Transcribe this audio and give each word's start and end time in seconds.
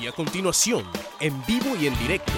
Y 0.00 0.06
a 0.06 0.12
continuación, 0.12 0.86
en 1.20 1.44
vivo 1.46 1.74
y 1.80 1.86
en 1.86 1.98
directo, 1.98 2.32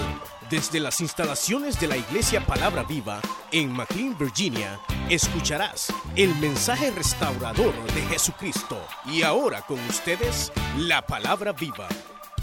desde 0.49 0.79
las 0.79 1.01
instalaciones 1.01 1.79
de 1.79 1.87
la 1.87 1.97
Iglesia 1.97 2.45
Palabra 2.45 2.83
Viva 2.83 3.21
en 3.51 3.71
McLean, 3.71 4.17
Virginia, 4.17 4.79
escucharás 5.09 5.93
el 6.15 6.33
mensaje 6.35 6.89
restaurador 6.91 7.73
de 7.93 8.01
Jesucristo. 8.03 8.81
Y 9.05 9.23
ahora 9.23 9.61
con 9.63 9.79
ustedes, 9.87 10.53
la 10.77 11.05
Palabra 11.05 11.51
Viva. 11.51 11.89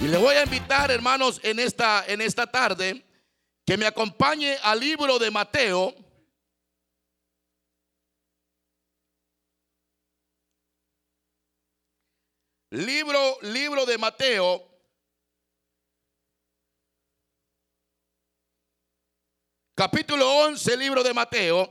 Y 0.00 0.08
le 0.08 0.18
voy 0.18 0.34
a 0.34 0.44
invitar, 0.44 0.90
hermanos, 0.90 1.40
en 1.42 1.60
esta, 1.60 2.04
en 2.06 2.20
esta 2.20 2.46
tarde, 2.46 3.02
que 3.64 3.78
me 3.78 3.86
acompañe 3.86 4.56
al 4.62 4.80
libro 4.80 5.18
de 5.18 5.30
Mateo. 5.30 5.94
Libro, 12.70 13.38
libro 13.40 13.86
de 13.86 13.96
Mateo. 13.96 14.75
Capítulo 19.76 20.26
11, 20.26 20.74
libro 20.78 21.02
de 21.04 21.12
Mateo. 21.12 21.70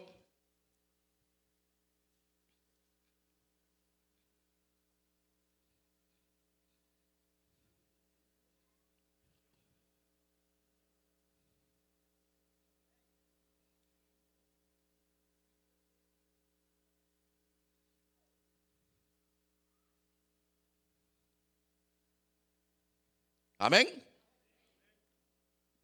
Amén. 23.58 23.88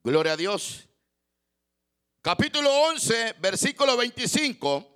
Gloria 0.04 0.34
a 0.34 0.38
Dios. 0.38 0.91
Capítulo 2.24 2.70
11, 2.72 3.38
versículo 3.40 3.98
25. 3.98 4.88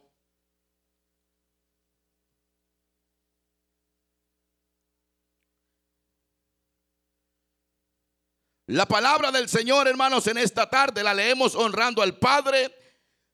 La 8.67 8.85
palabra 8.85 9.31
del 9.31 9.49
Señor, 9.49 9.87
hermanos, 9.87 10.27
en 10.27 10.37
esta 10.37 10.69
tarde 10.69 11.01
la 11.01 11.15
leemos 11.15 11.55
honrando 11.55 12.03
al 12.03 12.15
Padre, 12.19 12.77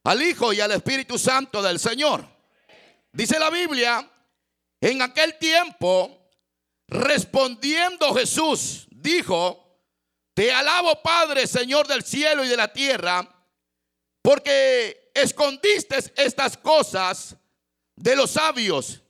al 0.06 0.22
Hijo 0.22 0.54
y 0.54 0.62
al 0.62 0.72
Espíritu 0.72 1.18
Santo 1.18 1.62
del 1.62 1.78
Señor. 1.78 2.26
Dice 3.12 3.38
la 3.40 3.50
Biblia, 3.50 4.10
en 4.80 5.02
aquel 5.02 5.38
tiempo, 5.38 6.32
respondiendo 6.88 8.14
Jesús, 8.14 8.88
dijo, 8.90 9.84
te 10.34 10.54
alabo 10.54 11.02
Padre, 11.02 11.46
Señor 11.46 11.88
del 11.88 12.04
cielo 12.04 12.46
y 12.46 12.48
de 12.48 12.56
la 12.56 12.72
tierra, 12.72 13.41
porque 14.22 15.12
escondiste 15.14 15.98
estas 16.16 16.58
cosas 16.58 17.36
de 17.96 18.16
los 18.16 18.32
sabios 18.32 19.02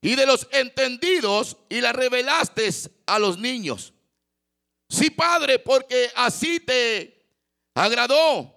y 0.00 0.14
de 0.14 0.26
los 0.26 0.46
entendidos 0.50 1.56
y 1.68 1.80
las 1.80 1.94
revelaste 1.94 2.68
a 3.06 3.18
los 3.18 3.38
niños. 3.38 3.92
Sí, 4.88 5.10
Padre, 5.10 5.58
porque 5.58 6.10
así 6.14 6.60
te 6.60 7.24
agradó. 7.74 8.54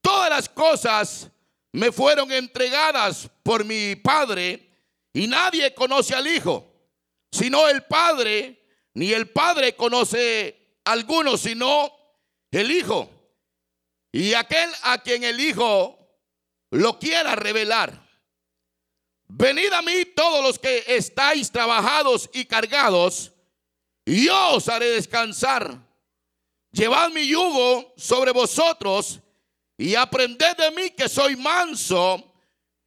Todas 0.00 0.30
las 0.30 0.48
cosas 0.48 1.28
me 1.72 1.92
fueron 1.92 2.32
entregadas 2.32 3.28
por 3.42 3.64
mi 3.64 3.96
Padre 3.96 4.70
y 5.12 5.26
nadie 5.26 5.74
conoce 5.74 6.14
al 6.14 6.26
Hijo, 6.26 6.72
sino 7.30 7.68
el 7.68 7.82
Padre, 7.84 8.62
ni 8.94 9.12
el 9.12 9.28
Padre 9.28 9.74
conoce 9.74 10.78
a 10.84 10.92
alguno, 10.92 11.36
sino 11.36 11.92
el 12.50 12.70
Hijo. 12.70 13.17
Y 14.12 14.34
aquel 14.34 14.70
a 14.82 14.98
quien 14.98 15.24
el 15.24 15.38
Hijo 15.38 15.98
lo 16.70 16.98
quiera 16.98 17.34
revelar. 17.36 18.08
Venid 19.28 19.72
a 19.72 19.82
mí 19.82 20.06
todos 20.16 20.42
los 20.42 20.58
que 20.58 20.84
estáis 20.86 21.50
trabajados 21.50 22.30
y 22.32 22.46
cargados, 22.46 23.32
y 24.04 24.26
yo 24.26 24.54
os 24.54 24.68
haré 24.68 24.86
descansar. 24.86 25.86
Llevad 26.72 27.10
mi 27.10 27.26
yugo 27.26 27.92
sobre 27.96 28.32
vosotros 28.32 29.20
y 29.76 29.94
aprended 29.94 30.56
de 30.56 30.70
mí 30.70 30.90
que 30.90 31.08
soy 31.08 31.36
manso 31.36 32.24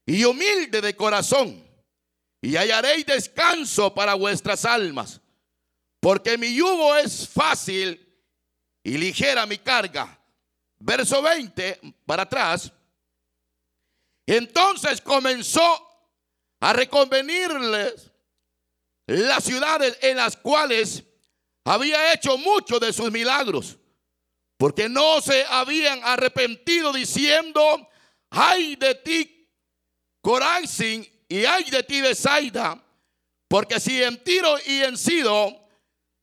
y 0.06 0.24
humilde 0.24 0.82
de 0.82 0.96
corazón, 0.96 1.64
y 2.42 2.56
hallaréis 2.56 3.06
descanso 3.06 3.94
para 3.94 4.16
vuestras 4.16 4.66
almas, 4.66 5.22
porque 6.00 6.40
mi 6.40 6.56
yugo 6.56 6.96
es 6.96 7.30
fácil 7.30 8.04
y 8.84 8.98
ligera 8.98 9.46
mi 9.46 9.60
carga. 9.60 10.21
Verso 10.84 11.22
20 11.22 11.80
para 12.06 12.24
atrás. 12.24 12.72
Entonces 14.26 15.00
comenzó 15.02 15.88
a 16.60 16.74
reconvenirles 16.74 18.12
las 19.06 19.44
ciudades 19.44 19.98
en 20.02 20.18
las 20.18 20.36
cuales 20.38 21.04
había 21.66 22.14
hecho 22.14 22.38
muchos 22.38 22.80
de 22.80 22.94
sus 22.94 23.12
milagros, 23.12 23.78
porque 24.58 24.90
no 24.90 25.22
se 25.22 25.46
habían 25.46 26.00
arrepentido 26.04 26.94
diciendo, 26.94 27.88
ay 28.30 28.76
de 28.76 28.96
ti, 28.96 29.50
Corazín, 30.22 31.08
y 31.28 31.46
ay 31.46 31.70
de 31.70 31.84
ti, 31.84 32.02
Besaida, 32.02 32.84
porque 33.48 33.80
si 33.80 34.02
en 34.02 34.24
Tiro 34.24 34.56
y 34.66 34.82
en 34.82 34.98
Sido 34.98 35.68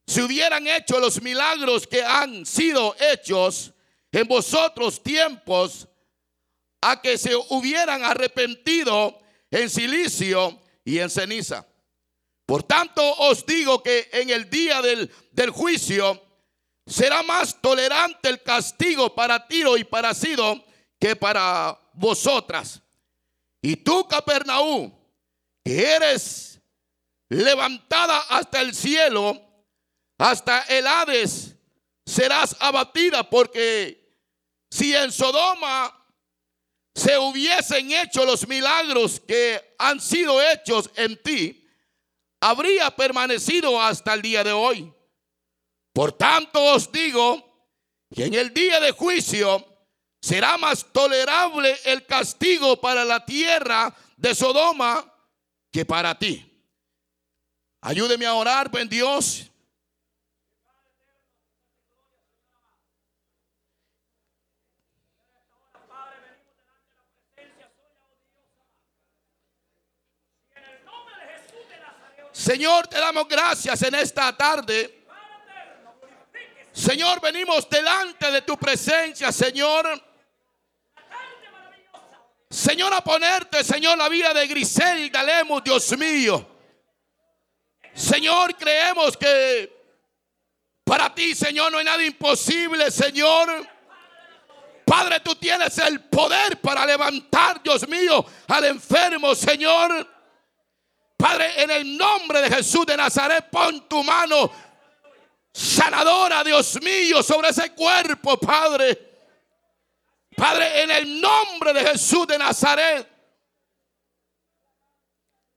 se 0.07 0.23
hubieran 0.23 0.67
hecho 0.67 0.99
los 0.99 1.21
milagros 1.21 1.87
que 1.87 2.03
han 2.03 2.47
sido 2.47 2.97
hechos 2.99 3.73
en 4.13 4.27
vosotros 4.27 5.03
tiempos, 5.03 5.89
a 6.81 7.01
que 7.01 7.19
se 7.19 7.35
hubieran 7.35 8.05
arrepentido 8.05 9.19
en 9.51 9.69
silicio 9.69 10.61
y 10.85 10.99
en 10.99 11.11
ceniza. 11.11 11.67
Por 12.47 12.63
tanto 12.63 13.03
os 13.19 13.45
digo 13.45 13.83
que 13.83 14.09
en 14.13 14.31
el 14.31 14.49
día 14.49 14.81
del, 14.81 15.11
del 15.33 15.51
juicio 15.51 16.23
será 16.87 17.23
más 17.23 17.61
tolerante 17.61 18.29
el 18.29 18.43
castigo 18.43 19.15
para 19.15 19.47
Tiro 19.47 19.77
y 19.77 19.85
para 19.85 20.15
Sido 20.15 20.65
que 20.99 21.15
para 21.15 21.79
vosotras. 21.93 22.81
Y 23.61 23.77
tú, 23.77 24.07
Capernaú, 24.09 24.93
que 25.65 25.85
eres 25.85 26.61
levantada 27.29 28.19
hasta 28.31 28.61
el 28.61 28.75
cielo, 28.75 29.39
hasta 30.17 30.63
el 30.63 30.87
Hades, 30.87 31.55
serás 32.07 32.57
abatida 32.61 33.29
porque 33.29 33.98
si 34.71 34.95
en 34.95 35.11
Sodoma 35.13 35.95
se 36.95 37.17
hubiesen 37.19 37.93
hecho 37.93 38.25
los 38.25 38.47
milagros 38.49 39.21
que 39.21 39.75
han 39.79 40.01
sido 40.01 40.43
hechos 40.43 40.91
en 40.97 41.21
ti, 41.23 41.69
habría 42.41 42.91
permanecido 42.95 43.81
hasta 43.81 44.15
el 44.15 44.23
día 44.23 44.43
de 44.43 44.53
hoy. 44.53 44.93
Por 45.93 46.13
tanto 46.13 46.63
os 46.75 46.91
digo 46.91 47.67
que 48.15 48.25
en 48.25 48.35
el 48.35 48.53
día 48.53 48.81
de 48.81 48.93
juicio 48.93 49.65
será 50.21 50.59
más 50.59 50.87
tolerable 50.93 51.77
el 51.85 52.05
castigo 52.07 52.81
para 52.81 53.05
la 53.05 53.25
tierra 53.25 53.95
de 54.17 54.35
Sodoma 54.35 55.15
que 55.71 55.85
para 55.85 56.19
ti. 56.19 56.45
Ayúdeme 57.81 58.27
a 58.27 58.35
orar, 58.35 58.71
buen 58.71 58.89
Dios. 58.89 59.51
Señor, 72.39 72.87
te 72.87 73.01
damos 73.01 73.27
gracias 73.27 73.83
en 73.83 73.97
esta 73.97 74.35
tarde. 74.37 75.07
Señor, 76.73 77.21
venimos 77.21 77.69
delante 77.69 78.31
de 78.31 78.43
tu 78.43 78.57
presencia, 78.57 79.33
Señor. 79.33 80.01
Señor, 82.49 82.95
a 82.95 83.01
ponerte, 83.03 83.65
Señor, 83.65 83.99
la 83.99 84.09
vida 84.09 84.33
de 84.33 84.47
Griselda 84.47 85.25
Lemus, 85.25 85.65
Dios 85.65 85.99
mío. 85.99 86.49
Señor, 87.93 88.55
creemos 88.57 89.17
que 89.17 89.77
para 90.85 91.13
ti, 91.13 91.35
Señor, 91.35 91.73
no 91.73 91.79
hay 91.79 91.85
nada 91.85 92.05
imposible, 92.05 92.93
Señor. 92.93 93.67
Padre, 94.85 95.19
tú 95.21 95.35
tienes 95.35 95.77
el 95.79 96.05
poder 96.05 96.61
para 96.61 96.87
levantar, 96.87 97.61
Dios 97.65 97.89
mío, 97.89 98.25
al 98.47 98.65
enfermo, 98.67 99.35
Señor. 99.35 100.18
Padre, 101.19 101.65
en 101.65 101.71
el 101.73 101.99
nombre 101.99 102.41
de 102.43 102.49
Jesús 102.49 102.87
de 102.87 102.97
Nazaret, 102.97 103.51
pon 103.51 103.89
tu 103.89 104.05
mano 104.05 104.53
sanadora, 105.53 106.45
Dios 106.45 106.81
mío, 106.81 107.25
sobre 107.25 107.49
ese 107.49 107.73
cuerpo, 107.73 108.39
Padre. 108.39 108.97
Padre, 110.37 110.85
en 110.85 110.91
el 110.93 111.21
nombre 111.21 111.73
de 111.73 111.85
Jesús 111.87 112.25
de 112.29 112.39
Nazaret. 112.39 113.09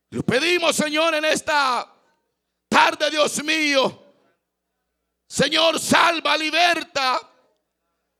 Lo 0.09 0.23
pedimos, 0.23 0.75
Señor, 0.75 1.13
en 1.13 1.25
esta 1.25 1.87
tarde, 2.67 3.11
Dios 3.11 3.43
mío. 3.43 4.03
Señor, 5.27 5.79
salva, 5.79 6.35
liberta. 6.37 7.21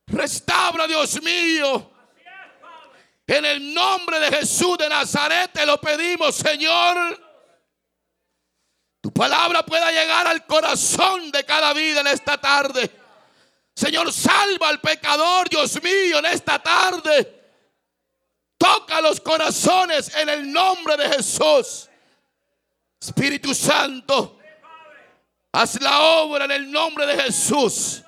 Restaura, 0.05 0.85
Dios 0.85 1.19
mío. 1.23 1.91
En 3.25 3.45
el 3.45 3.73
nombre 3.73 4.19
de 4.19 4.37
Jesús 4.37 4.77
de 4.77 4.89
Nazaret 4.89 5.51
te 5.51 5.65
lo 5.65 5.81
pedimos, 5.81 6.35
Señor. 6.35 7.30
Tu 9.01 9.11
palabra 9.11 9.65
pueda 9.65 9.91
llegar 9.91 10.27
al 10.27 10.45
corazón 10.45 11.31
de 11.31 11.43
cada 11.43 11.73
vida 11.73 12.01
en 12.01 12.07
esta 12.07 12.39
tarde. 12.39 12.89
Señor, 13.73 14.13
salva 14.13 14.69
al 14.69 14.79
pecador, 14.79 15.49
Dios 15.49 15.81
mío, 15.81 16.19
en 16.19 16.27
esta 16.27 16.61
tarde. 16.61 17.39
Toca 18.59 19.01
los 19.01 19.19
corazones 19.19 20.15
en 20.15 20.29
el 20.29 20.51
nombre 20.51 20.95
de 20.97 21.09
Jesús. 21.09 21.89
Espíritu 22.99 23.55
Santo, 23.55 24.37
haz 25.51 25.81
la 25.81 25.99
obra 25.99 26.45
en 26.45 26.51
el 26.51 26.71
nombre 26.71 27.07
de 27.07 27.23
Jesús. 27.23 28.03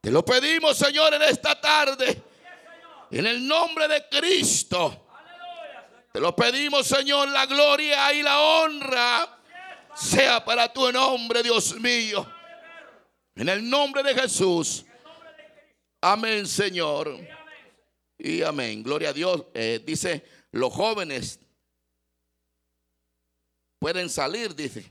Te 0.00 0.10
lo 0.10 0.24
pedimos, 0.24 0.76
Señor, 0.76 1.14
en 1.14 1.22
esta 1.22 1.60
tarde. 1.60 2.20
En 3.12 3.26
el 3.26 3.46
nombre 3.46 3.86
de 3.86 4.08
Cristo. 4.08 5.06
Te 6.12 6.18
lo 6.18 6.34
pedimos, 6.34 6.88
Señor, 6.88 7.28
la 7.28 7.46
gloria 7.46 8.12
y 8.12 8.22
la 8.22 8.40
honra 8.40 9.39
sea 10.00 10.44
para 10.44 10.72
tu 10.72 10.90
nombre, 10.90 11.42
Dios 11.42 11.78
mío. 11.78 12.26
En 13.34 13.48
el 13.48 13.68
nombre 13.68 14.02
de 14.02 14.14
Jesús. 14.14 14.84
Amén, 16.00 16.46
Señor. 16.46 17.18
Y 18.18 18.42
amén. 18.42 18.82
Gloria 18.82 19.10
a 19.10 19.12
Dios. 19.12 19.44
Eh, 19.54 19.80
dice, 19.84 20.24
los 20.52 20.72
jóvenes 20.72 21.38
pueden 23.78 24.08
salir, 24.08 24.54
dice. 24.54 24.90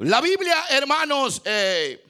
La 0.00 0.22
Biblia, 0.22 0.64
hermanos, 0.70 1.42
eh, 1.44 2.02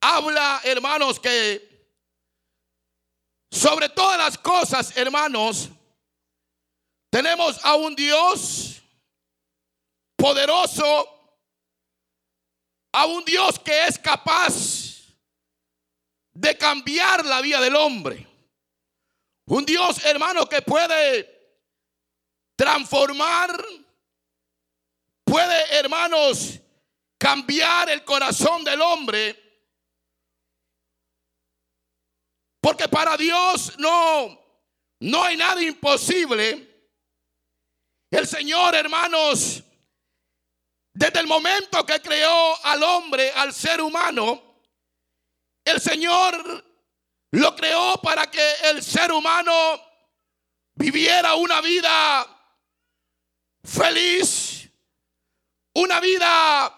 habla, 0.00 0.60
hermanos, 0.62 1.18
que 1.18 1.68
sobre 3.50 3.88
todas 3.88 4.16
las 4.16 4.38
cosas, 4.38 4.96
hermanos, 4.96 5.70
tenemos 7.10 7.58
a 7.64 7.74
un 7.74 7.96
Dios 7.96 8.80
poderoso, 10.14 11.08
a 12.92 13.06
un 13.06 13.24
Dios 13.24 13.58
que 13.58 13.88
es 13.88 13.98
capaz 13.98 15.16
de 16.32 16.56
cambiar 16.56 17.26
la 17.26 17.40
vida 17.40 17.60
del 17.60 17.74
hombre. 17.74 18.24
Un 19.46 19.66
Dios, 19.66 20.04
hermano, 20.04 20.48
que 20.48 20.62
puede 20.62 21.28
transformar 22.54 23.60
puede, 25.30 25.78
hermanos, 25.78 26.58
cambiar 27.16 27.88
el 27.88 28.04
corazón 28.04 28.64
del 28.64 28.82
hombre. 28.82 29.38
Porque 32.60 32.88
para 32.88 33.16
Dios 33.16 33.78
no, 33.78 34.38
no 34.98 35.22
hay 35.22 35.36
nada 35.36 35.62
imposible. 35.62 36.66
El 38.10 38.26
Señor, 38.26 38.74
hermanos, 38.74 39.62
desde 40.92 41.20
el 41.20 41.28
momento 41.28 41.86
que 41.86 42.02
creó 42.02 42.64
al 42.64 42.82
hombre, 42.82 43.30
al 43.30 43.54
ser 43.54 43.80
humano, 43.80 44.42
el 45.64 45.80
Señor 45.80 46.64
lo 47.30 47.54
creó 47.54 48.00
para 48.02 48.28
que 48.28 48.52
el 48.64 48.82
ser 48.82 49.12
humano 49.12 49.52
viviera 50.74 51.36
una 51.36 51.60
vida 51.60 52.26
feliz, 53.62 54.59
una 55.80 56.00
vida 56.00 56.76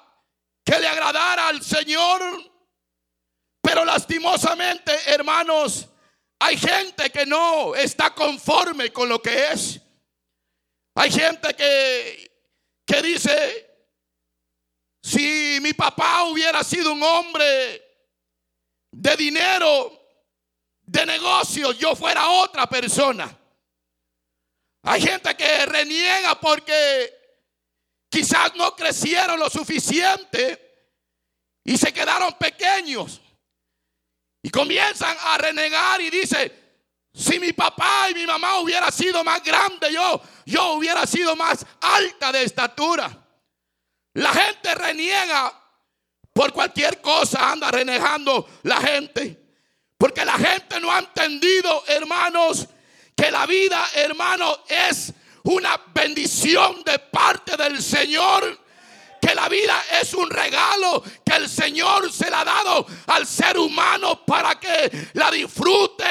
que 0.65 0.79
le 0.79 0.87
agradara 0.87 1.49
al 1.49 1.63
Señor. 1.63 2.23
Pero 3.61 3.85
lastimosamente, 3.85 4.93
hermanos, 5.07 5.89
hay 6.41 6.57
gente 6.57 7.11
que 7.11 7.25
no 7.27 7.75
está 7.75 8.15
conforme 8.15 8.93
con 8.93 9.09
lo 9.09 9.21
que 9.23 9.53
es. 9.53 9.81
Hay 10.95 11.11
gente 11.11 11.55
que, 11.55 12.31
que 12.85 13.03
dice, 13.03 13.71
si 15.03 15.59
mi 15.63 15.73
papá 15.73 16.25
hubiera 16.25 16.63
sido 16.65 16.93
un 16.93 17.03
hombre 17.03 17.83
de 18.91 19.17
dinero, 19.17 20.01
de 20.83 21.07
negocios, 21.07 21.79
yo 21.79 21.97
fuera 21.97 22.29
otra 22.29 22.69
persona. 22.69 23.39
Hay 24.83 25.01
gente 25.01 25.35
que 25.37 25.67
reniega 25.67 26.39
porque 26.41 27.22
Quizás 28.13 28.55
no 28.57 28.77
crecieron 28.77 29.41
lo 29.41 29.49
suficiente 29.49 30.91
y 31.65 31.79
se 31.79 31.95
quedaron 31.95 32.35
pequeños. 32.35 33.23
Y 34.43 34.51
comienzan 34.51 35.17
a 35.19 35.39
renegar 35.39 35.99
y 36.03 36.11
dice, 36.11 36.53
si 37.15 37.41
mi 37.41 37.55
papá 37.55 38.11
y 38.11 38.15
mi 38.15 38.27
mamá 38.27 38.59
hubiera 38.59 38.91
sido 38.91 39.25
más 39.25 39.43
grande, 39.43 39.91
yo, 39.91 40.21
yo 40.45 40.73
hubiera 40.73 41.07
sido 41.07 41.35
más 41.37 41.65
alta 41.81 42.31
de 42.31 42.43
estatura. 42.43 43.19
La 44.13 44.35
gente 44.35 44.75
reniega 44.75 45.51
por 46.35 46.53
cualquier 46.53 47.01
cosa, 47.01 47.51
anda 47.51 47.71
renegando 47.71 48.47
la 48.65 48.79
gente. 48.79 49.41
Porque 49.97 50.23
la 50.23 50.37
gente 50.37 50.79
no 50.81 50.93
ha 50.93 50.99
entendido, 50.99 51.83
hermanos, 51.87 52.69
que 53.17 53.31
la 53.31 53.47
vida, 53.47 53.83
hermano, 53.95 54.65
es 54.69 55.15
una 55.45 55.81
bendición 55.95 56.83
de 56.85 56.99
parte 56.99 57.57
del 57.57 57.83
Señor. 57.83 58.61
Que 59.21 59.37
la 59.37 59.49
vida 59.49 59.81
es 60.01 60.15
un 60.15 60.29
regalo 60.29 61.01
que 61.25 61.37
el 61.37 61.49
Señor 61.49 62.13
se 62.13 62.29
la 62.29 62.41
ha 62.41 62.45
dado 62.45 62.85
al 63.07 63.25
ser 63.25 63.57
humano 63.57 64.27
para 64.27 64.59
que 64.59 65.11
la 65.13 65.31
disfrute, 65.31 66.05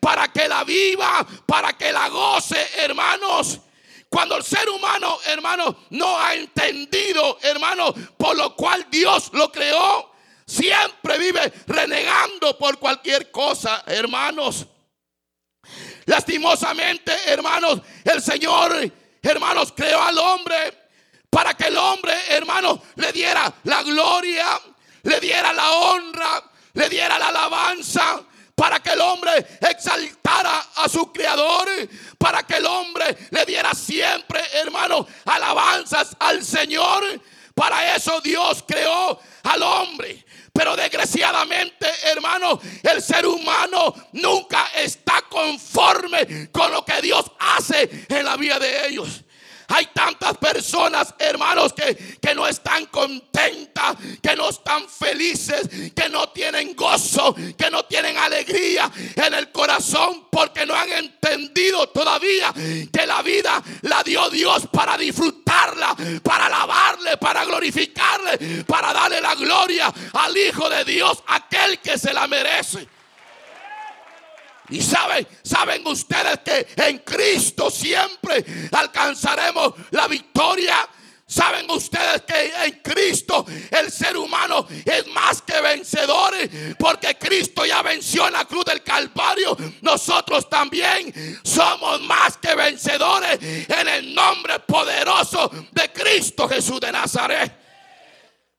para 0.00 0.26
que 0.32 0.48
la 0.48 0.64
viva, 0.64 1.24
para 1.46 1.74
que 1.74 1.92
la 1.92 2.08
goce, 2.08 2.58
hermanos. 2.78 3.60
Cuando 4.08 4.36
el 4.36 4.42
ser 4.42 4.68
humano, 4.68 5.18
hermano, 5.26 5.76
no 5.90 6.18
ha 6.18 6.34
entendido, 6.34 7.38
hermano, 7.42 7.94
por 8.16 8.36
lo 8.36 8.56
cual 8.56 8.86
Dios 8.90 9.30
lo 9.32 9.52
creó, 9.52 10.10
siempre 10.44 11.18
vive 11.18 11.52
renegando 11.66 12.58
por 12.58 12.78
cualquier 12.78 13.30
cosa, 13.30 13.84
hermanos. 13.86 14.66
Lastimosamente, 16.06 17.12
hermanos, 17.26 17.80
el 18.04 18.22
Señor, 18.22 18.92
hermanos, 19.22 19.72
creó 19.76 20.02
al 20.02 20.16
hombre 20.18 20.86
para 21.28 21.54
que 21.54 21.66
el 21.66 21.76
hombre, 21.76 22.14
hermanos, 22.30 22.80
le 22.94 23.12
diera 23.12 23.52
la 23.64 23.82
gloria, 23.82 24.60
le 25.02 25.20
diera 25.20 25.52
la 25.52 25.70
honra, 25.70 26.42
le 26.72 26.88
diera 26.88 27.18
la 27.18 27.28
alabanza, 27.28 28.22
para 28.54 28.80
que 28.80 28.90
el 28.90 29.00
hombre 29.00 29.32
exaltara 29.60 30.66
a 30.76 30.88
su 30.88 31.12
creador, 31.12 31.68
para 32.18 32.42
que 32.44 32.56
el 32.56 32.66
hombre 32.66 33.16
le 33.30 33.44
diera 33.44 33.74
siempre, 33.74 34.40
hermanos, 34.54 35.06
alabanzas 35.24 36.16
al 36.18 36.42
Señor. 36.42 37.02
Para 37.54 37.96
eso 37.96 38.20
Dios 38.20 38.64
creó 38.66 39.18
al 39.42 39.62
hombre. 39.62 40.24
Pero 40.56 40.74
desgraciadamente, 40.74 41.86
hermano, 42.04 42.58
el 42.82 43.02
ser 43.02 43.26
humano 43.26 43.94
nunca 44.12 44.68
está 44.74 45.22
conforme 45.28 46.48
con 46.50 46.72
lo 46.72 46.84
que 46.84 47.00
Dios 47.02 47.30
hace 47.38 48.06
en 48.08 48.24
la 48.24 48.36
vida 48.36 48.58
de 48.58 48.88
ellos. 48.88 49.22
Hay 49.68 49.86
tantas 49.94 50.36
personas, 50.38 51.14
hermanos, 51.18 51.72
que, 51.72 52.18
que 52.20 52.34
no 52.34 52.46
están 52.46 52.86
contentas, 52.86 53.96
que 54.22 54.36
no 54.36 54.50
están 54.50 54.88
felices, 54.88 55.68
que 55.94 56.08
no 56.08 56.28
tienen 56.30 56.74
gozo, 56.74 57.34
que 57.56 57.70
no 57.70 57.84
tienen 57.84 58.16
alegría 58.16 58.90
en 59.14 59.34
el 59.34 59.50
corazón 59.50 60.26
porque 60.30 60.66
no 60.66 60.74
han 60.74 60.90
entendido 60.90 61.88
todavía 61.88 62.52
que 62.52 63.06
la 63.06 63.22
vida 63.22 63.62
la 63.82 64.02
dio 64.02 64.28
Dios 64.30 64.68
para 64.72 64.96
disfrutarla, 64.96 65.96
para 66.22 66.46
alabarle, 66.46 67.16
para 67.16 67.44
glorificarle, 67.44 68.64
para 68.64 68.92
darle 68.92 69.20
la 69.20 69.34
gloria 69.34 69.92
al 70.12 70.36
Hijo 70.36 70.68
de 70.68 70.84
Dios, 70.84 71.22
aquel 71.26 71.78
que 71.80 71.98
se 71.98 72.12
la 72.12 72.26
merece. 72.26 72.86
Y 74.68 74.80
saben, 74.80 75.26
saben 75.42 75.86
ustedes 75.86 76.38
que 76.44 76.66
en 76.76 76.98
Cristo 76.98 77.70
siempre 77.70 78.44
alcanzaremos 78.72 79.74
la 79.90 80.08
victoria. 80.08 80.88
Saben 81.28 81.68
ustedes 81.72 82.22
que 82.22 82.52
en 82.64 82.80
Cristo 82.82 83.44
el 83.72 83.90
ser 83.90 84.16
humano 84.16 84.64
es 84.84 85.08
más 85.08 85.42
que 85.42 85.60
vencedor 85.60 86.34
porque 86.78 87.16
Cristo 87.18 87.66
ya 87.66 87.82
venció 87.82 88.28
en 88.28 88.34
la 88.34 88.44
cruz 88.44 88.64
del 88.64 88.84
Calvario. 88.84 89.56
Nosotros 89.80 90.48
también 90.48 91.12
somos 91.42 92.00
más 92.02 92.36
que 92.36 92.54
vencedores 92.54 93.40
en 93.42 93.88
el 93.88 94.14
nombre 94.14 94.60
poderoso 94.60 95.50
de 95.72 95.92
Cristo 95.92 96.48
Jesús 96.48 96.78
de 96.78 96.92
Nazaret. 96.92 97.52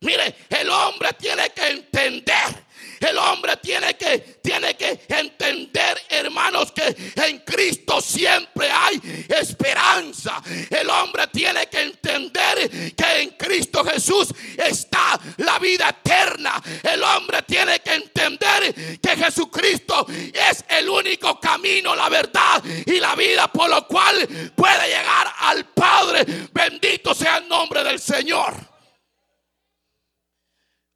Mire, 0.01 0.35
el 0.49 0.69
hombre 0.69 1.13
tiene 1.13 1.49
que 1.51 1.67
entender 1.69 2.66
el 2.99 3.17
hombre 3.17 3.57
tiene 3.57 3.95
que, 3.95 4.39
tiene 4.41 4.75
que 4.75 5.01
entender, 5.07 6.01
hermanos, 6.09 6.71
que 6.71 6.95
en 7.15 7.39
Cristo 7.39 8.01
siempre 8.01 8.69
hay 8.69 9.25
esperanza. 9.29 10.41
El 10.69 10.89
hombre 10.89 11.27
tiene 11.27 11.67
que 11.67 11.81
entender 11.81 12.95
que 12.95 13.21
en 13.21 13.29
Cristo 13.31 13.83
Jesús 13.83 14.29
está 14.57 15.19
la 15.37 15.59
vida 15.59 15.89
eterna. 15.89 16.61
El 16.83 17.03
hombre 17.03 17.43
tiene 17.43 17.79
que 17.79 17.93
entender 17.95 18.99
que 18.99 19.15
Jesucristo 19.15 20.05
es 20.09 20.65
el 20.69 20.89
único 20.89 21.39
camino, 21.39 21.95
la 21.95 22.09
verdad 22.09 22.63
y 22.85 22.99
la 22.99 23.15
vida 23.15 23.47
por 23.51 23.69
lo 23.69 23.87
cual 23.87 24.27
puede 24.55 24.87
llegar 24.87 25.33
al 25.39 25.65
Padre. 25.65 26.25
Bendito 26.51 27.13
sea 27.13 27.37
el 27.37 27.47
nombre 27.47 27.83
del 27.83 27.99
Señor. 27.99 28.53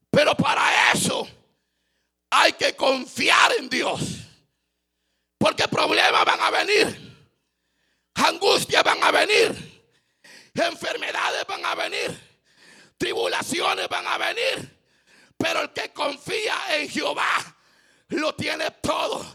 Pero 0.09 0.35
para 0.35 0.91
eso 0.91 1.27
hay 2.31 2.53
que 2.53 2.75
confiar 2.75 3.51
en 3.59 3.69
Dios. 3.69 4.01
Porque 5.37 5.67
problemas 5.67 6.25
van 6.25 6.39
a 6.39 6.49
venir. 6.49 7.11
Angustias 8.15 8.83
van 8.83 9.03
a 9.03 9.11
venir. 9.11 9.83
Enfermedades 10.53 11.45
van 11.47 11.65
a 11.65 11.75
venir. 11.75 12.19
Tribulaciones 12.97 13.87
van 13.89 14.07
a 14.07 14.17
venir. 14.17 14.77
Pero 15.37 15.61
el 15.61 15.73
que 15.73 15.91
confía 15.91 16.55
en 16.75 16.89
Jehová 16.89 17.50
lo 18.11 18.33
tiene 18.35 18.71
todo. 18.81 19.25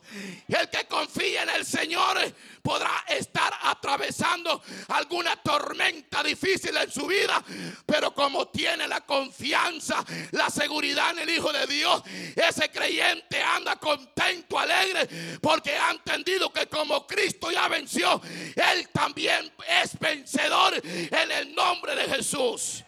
El 0.48 0.68
que 0.70 0.86
confía 0.86 1.42
en 1.42 1.50
el 1.50 1.64
Señor 1.66 2.18
podrá 2.62 3.04
estar 3.08 3.52
atravesando 3.62 4.62
alguna 4.88 5.36
tormenta 5.36 6.22
difícil 6.22 6.76
en 6.76 6.90
su 6.90 7.06
vida, 7.06 7.42
pero 7.84 8.12
como 8.14 8.48
tiene 8.48 8.88
la 8.88 9.02
confianza, 9.02 10.04
la 10.32 10.50
seguridad 10.50 11.10
en 11.12 11.20
el 11.20 11.30
Hijo 11.30 11.52
de 11.52 11.66
Dios, 11.66 12.02
ese 12.34 12.70
creyente 12.70 13.40
anda 13.42 13.76
contento, 13.76 14.58
alegre, 14.58 15.38
porque 15.40 15.76
ha 15.76 15.90
entendido 15.90 16.52
que 16.52 16.66
como 16.66 17.06
Cristo 17.06 17.50
ya 17.50 17.68
venció, 17.68 18.20
Él 18.54 18.88
también 18.92 19.52
es 19.82 19.98
vencedor 19.98 20.74
en 20.84 21.30
el 21.30 21.54
nombre 21.54 21.94
de 21.94 22.16
Jesús. 22.16 22.84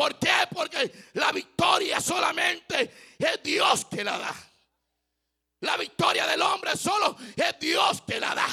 ¿Por 0.00 0.18
qué? 0.18 0.32
Porque 0.50 0.90
la 1.12 1.30
victoria 1.30 2.00
solamente 2.00 2.90
es 3.18 3.42
Dios 3.42 3.84
que 3.84 4.02
la 4.02 4.16
da. 4.16 4.34
La 5.60 5.76
victoria 5.76 6.26
del 6.26 6.40
hombre 6.40 6.74
solo 6.74 7.18
es 7.36 7.60
Dios 7.60 8.00
que 8.06 8.18
la 8.18 8.34
da. 8.34 8.48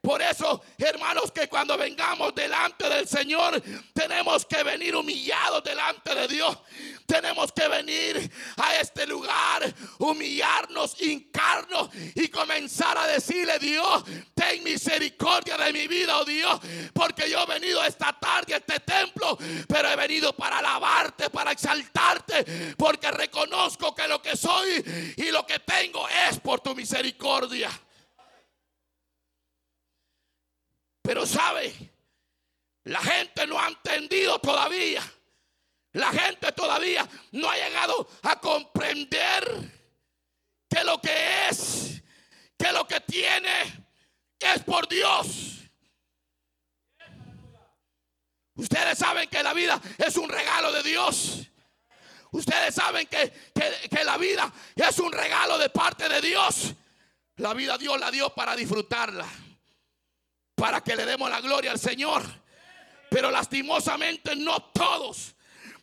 Por 0.00 0.22
eso, 0.22 0.62
hermanos, 0.78 1.32
que 1.32 1.48
cuando 1.48 1.76
vengamos 1.76 2.32
delante 2.34 2.88
del 2.88 3.08
Señor, 3.08 3.60
tenemos 3.92 4.46
que 4.46 4.62
venir 4.62 4.94
humillados 4.94 5.64
delante 5.64 6.14
de 6.14 6.28
Dios. 6.28 6.56
Tenemos 7.04 7.50
que 7.52 7.66
venir 7.66 8.30
a 8.58 8.76
este 8.76 9.06
lugar, 9.06 9.74
humillarnos, 9.98 11.00
hincarnos 11.00 11.90
y 12.14 12.28
comenzar 12.28 12.96
a 12.96 13.06
decirle, 13.08 13.58
Dios, 13.58 14.04
ten 14.34 14.62
misericordia 14.62 15.56
de 15.56 15.72
mi 15.72 15.88
vida, 15.88 16.18
oh 16.18 16.24
Dios, 16.24 16.60
porque 16.92 17.28
yo 17.28 17.42
he 17.42 17.46
venido 17.46 17.82
esta 17.82 18.12
tarde 18.12 18.54
a 18.54 18.58
este 18.58 18.78
templo, 18.80 19.36
pero 19.66 19.90
he 19.90 19.96
venido 19.96 20.32
para 20.32 20.58
alabarte, 20.58 21.28
para 21.28 21.52
exaltarte, 21.52 22.74
porque 22.76 23.10
reconozco 23.10 23.94
que 23.94 24.06
lo 24.06 24.22
que 24.22 24.36
soy 24.36 25.14
y 25.16 25.30
lo 25.32 25.44
que 25.44 25.58
tengo 25.58 26.06
es 26.28 26.38
por 26.38 26.60
tu 26.60 26.74
misericordia. 26.74 27.70
Pero 31.08 31.24
sabe, 31.24 31.72
la 32.84 33.00
gente 33.00 33.46
no 33.46 33.58
ha 33.58 33.68
entendido 33.68 34.38
todavía. 34.40 35.02
La 35.92 36.10
gente 36.10 36.52
todavía 36.52 37.08
no 37.32 37.48
ha 37.48 37.56
llegado 37.56 38.10
a 38.24 38.38
comprender 38.38 39.42
que 40.68 40.84
lo 40.84 41.00
que 41.00 41.48
es, 41.48 42.02
que 42.58 42.72
lo 42.72 42.86
que 42.86 43.00
tiene 43.00 43.88
es 44.38 44.62
por 44.64 44.86
Dios. 44.86 45.60
Ustedes 48.56 48.98
saben 48.98 49.30
que 49.30 49.42
la 49.42 49.54
vida 49.54 49.80
es 49.96 50.14
un 50.18 50.28
regalo 50.28 50.70
de 50.72 50.82
Dios. 50.82 51.38
Ustedes 52.32 52.74
saben 52.74 53.06
que, 53.06 53.32
que, 53.54 53.88
que, 53.88 54.04
la 54.04 54.18
vida 54.18 54.52
es 54.76 54.98
un 54.98 55.10
regalo 55.10 55.56
de 55.56 55.70
parte 55.70 56.06
de 56.06 56.20
Dios. 56.20 56.74
La 57.36 57.54
vida 57.54 57.78
Dios 57.78 57.98
la 57.98 58.10
dio 58.10 58.28
para 58.34 58.54
disfrutarla 58.54 59.26
para 60.58 60.82
que 60.82 60.96
le 60.96 61.06
demos 61.06 61.30
la 61.30 61.40
gloria 61.40 61.70
al 61.70 61.78
Señor. 61.78 62.22
Pero 63.08 63.30
lastimosamente 63.30 64.36
no 64.36 64.60
todos, 64.74 65.34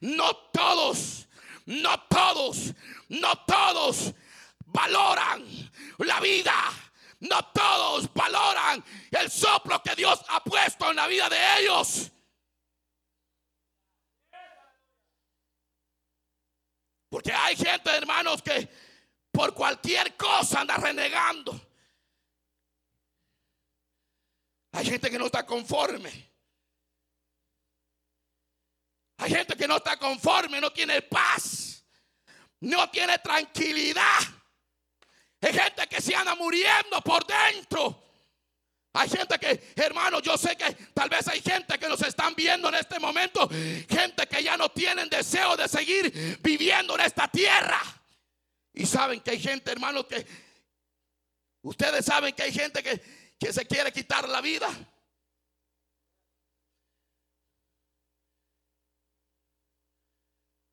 no 0.01 0.36
todos, 0.53 1.27
no 1.65 2.00
todos, 2.01 2.74
no 3.10 3.36
todos 3.46 4.13
valoran 4.67 5.44
la 6.00 6.20
vida. 6.20 6.53
No 7.17 7.41
todos 7.46 8.13
valoran 8.13 8.84
el 9.10 9.32
soplo 9.32 9.82
que 9.82 9.96
Dios 9.96 10.24
ha 10.27 10.44
puesto 10.44 10.91
en 10.91 10.98
la 10.98 11.08
vida 11.08 11.29
de 11.29 11.60
ellos. 11.60 12.12
Porque 17.10 17.32
hay 17.32 17.55
gente, 17.55 17.89
hermanos, 17.89 18.41
que 18.41 18.70
por 19.32 19.53
cualquier 19.53 20.15
cosa 20.17 20.62
anda 20.62 20.75
renegando. 20.75 21.60
Hay 24.75 24.86
gente 24.86 25.10
que 25.10 25.17
no 25.17 25.27
está 25.27 25.46
conforme. 25.46 26.12
Hay 29.17 29.32
gente 29.32 29.55
que 29.55 29.67
no 29.67 29.77
está 29.77 29.96
conforme, 29.96 30.60
no 30.60 30.72
tiene 30.74 31.01
paz, 31.01 31.86
no 32.60 32.89
tiene 32.89 33.17
tranquilidad. 33.20 34.20
Hay 35.39 35.53
gente 35.53 35.88
que 35.88 36.01
se 36.01 36.13
anda 36.13 36.36
muriendo 36.36 37.01
por 37.01 37.25
dentro. 37.25 38.03
Hay 38.91 39.08
gente 39.10 39.39
que, 39.39 39.74
hermano, 39.77 40.20
yo 40.22 40.38
sé 40.38 40.58
que 40.58 40.74
tal 40.94 41.08
vez 41.08 41.25
hay 41.29 41.41
gente 41.41 41.79
que 41.79 41.88
nos 41.88 42.01
están 42.01 42.36
viendo 42.36 42.67
en 42.67 42.75
este 42.75 43.00
momento, 43.00 43.48
gente 43.48 44.27
que 44.27 44.44
ya 44.44 44.58
no 44.58 44.70
tienen 44.70 45.08
deseo 45.08 45.55
de 45.55 45.70
seguir 45.70 46.39
viviendo 46.41 46.96
en 46.96 47.01
esta 47.01 47.29
tierra. 47.29 47.82
Y 48.74 48.86
saben 48.86 49.22
que 49.22 49.32
hay 49.32 49.39
gente, 49.39 49.72
hermano, 49.72 50.05
que 50.05 50.25
ustedes 51.62 52.05
saben 52.05 52.34
que 52.34 52.44
hay 52.44 52.51
gente 52.51 52.84
que 52.84 53.01
que 53.39 53.51
se 53.51 53.65
quiere 53.65 53.92
quitar 53.92 54.27
la 54.27 54.42
vida. 54.42 54.70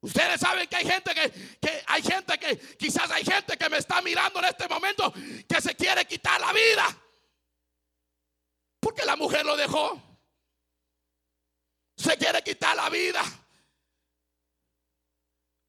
Ustedes 0.00 0.40
saben 0.40 0.66
que 0.68 0.76
hay 0.76 0.84
gente 0.84 1.14
que, 1.14 1.30
que, 1.60 1.84
hay 1.86 2.02
gente 2.02 2.38
que 2.38 2.58
quizás 2.76 3.08
hay 3.12 3.24
gente 3.24 3.56
que 3.56 3.68
me 3.68 3.78
está 3.78 4.02
mirando 4.02 4.40
en 4.40 4.46
este 4.46 4.68
momento 4.68 5.12
que 5.48 5.60
se 5.60 5.76
quiere 5.76 6.04
quitar 6.06 6.40
la 6.40 6.52
vida. 6.52 6.84
Porque 8.80 9.04
la 9.04 9.14
mujer 9.14 9.46
lo 9.46 9.56
dejó. 9.56 10.02
Se 11.96 12.16
quiere 12.16 12.42
quitar 12.42 12.74
la 12.74 12.90
vida. 12.90 13.22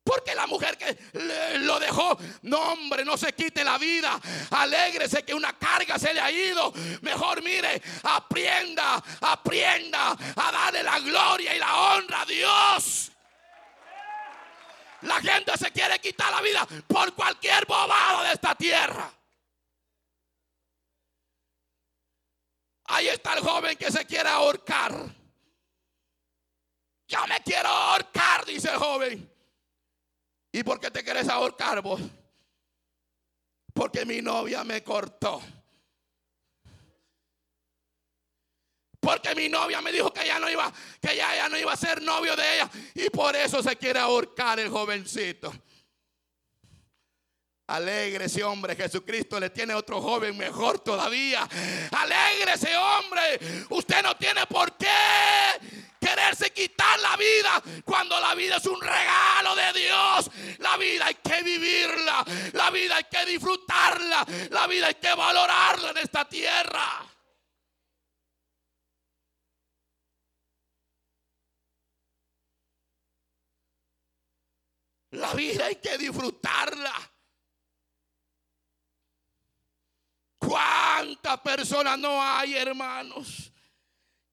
Porque 0.04 0.36
la 0.36 0.48
mujer 0.48 0.78
que 0.78 0.98
lo 1.60 1.80
dejó, 1.80 2.18
no 2.42 2.60
hombre, 2.60 3.06
no 3.06 3.16
se 3.16 3.34
quite 3.34 3.64
la 3.64 3.78
vida. 3.78 4.20
Alégrese 4.52 5.24
que 5.24 5.34
una 5.34 5.58
carga 5.58 5.98
se 5.98 6.14
le 6.14 6.20
ha 6.20 6.30
ido. 6.30 6.74
Mejor 7.02 7.42
mire, 7.42 7.82
aprenda, 8.04 9.02
aprenda 9.22 10.12
a 10.12 10.52
darle 10.52 10.84
la 10.84 11.00
gloria 11.00 11.56
y 11.56 11.60
la 11.60 11.76
honra 11.78 12.22
a 12.22 12.26
Dios. 12.26 13.12
La 15.04 15.22
gente 15.22 15.58
se 15.58 15.72
quiere 15.72 16.00
quitar 16.00 16.32
la 16.32 16.42
vida 16.42 16.68
por 16.88 17.14
cualquier 17.14 17.66
bobado 17.66 18.24
de 18.24 18.34
esta 18.34 18.56
tierra. 18.56 19.10
Ahí 22.86 23.08
está 23.08 23.34
el 23.34 23.40
joven 23.40 23.78
que 23.78 23.90
se 23.90 24.06
quiere 24.06 24.28
ahorcar. 24.28 24.94
Yo 27.08 27.28
me 27.28 27.40
quiero 27.42 27.70
ahorcar, 27.70 28.46
dice 28.46 28.70
el 28.70 28.78
joven. 28.78 29.33
¿Y 30.54 30.64
por 30.64 30.80
qué 30.80 30.92
te 30.92 31.04
quieres 31.04 31.28
ahorcar 31.28 31.82
vos? 31.82 32.00
Porque 33.74 34.06
mi 34.06 34.22
novia 34.22 34.64
me 34.64 34.84
cortó. 34.84 35.42
Porque 39.00 39.34
mi 39.34 39.50
novia 39.50 39.82
me 39.82 39.92
dijo 39.92 40.14
que 40.14 40.26
ya 40.26 40.40
no 40.40 40.48
iba, 40.48 40.72
que 41.02 41.16
ya, 41.16 41.36
ya 41.36 41.50
no 41.50 41.58
iba 41.58 41.74
a 41.74 41.76
ser 41.76 42.04
novio 42.04 42.36
de 42.36 42.56
ella. 42.56 42.70
Y 42.94 43.10
por 43.10 43.36
eso 43.36 43.64
se 43.64 43.76
quiere 43.76 44.00
ahorcar 44.00 44.60
el 44.60 44.70
jovencito. 44.70 45.52
Alégrese, 47.68 48.44
hombre. 48.44 48.76
Jesucristo 48.76 49.40
le 49.40 49.50
tiene 49.50 49.74
otro 49.74 50.02
joven 50.02 50.38
mejor 50.38 50.80
todavía. 50.80 51.50
Alégrese, 51.92 52.78
hombre. 52.78 53.40
Usted 53.72 54.04
no 54.04 54.16
tiene 54.16 54.46
por 54.46 54.78
qué 54.78 54.88
quererse 56.04 56.52
quitar 56.52 57.00
la 57.00 57.16
vida 57.16 57.64
cuando 57.86 58.20
la 58.20 58.36
vida 58.36 58.58
es 58.58 58.66
un 58.66 58.82
regalo 58.82 59.56
de 59.56 59.74
Dios. 59.74 60.32
La 60.60 60.78
vida 60.78 61.06
hay 61.08 61.16
que 61.16 61.42
vivirla, 61.42 62.26
la 62.54 62.70
vida 62.72 62.98
hay 62.98 63.06
que 63.06 63.26
disfrutarla, 63.26 64.26
la 64.52 64.68
vida 64.68 64.88
hay 64.88 64.96
que 64.96 65.14
valorarla 65.14 65.92
en 65.92 65.98
esta 65.98 66.26
tierra. 66.26 67.10
La 75.12 75.34
vida 75.34 75.68
hay 75.68 75.76
que 75.76 75.98
disfrutarla. 75.98 76.94
¿Cuántas 80.40 81.40
personas 81.40 81.98
no 82.00 82.22
hay, 82.22 82.56
hermanos? 82.56 83.53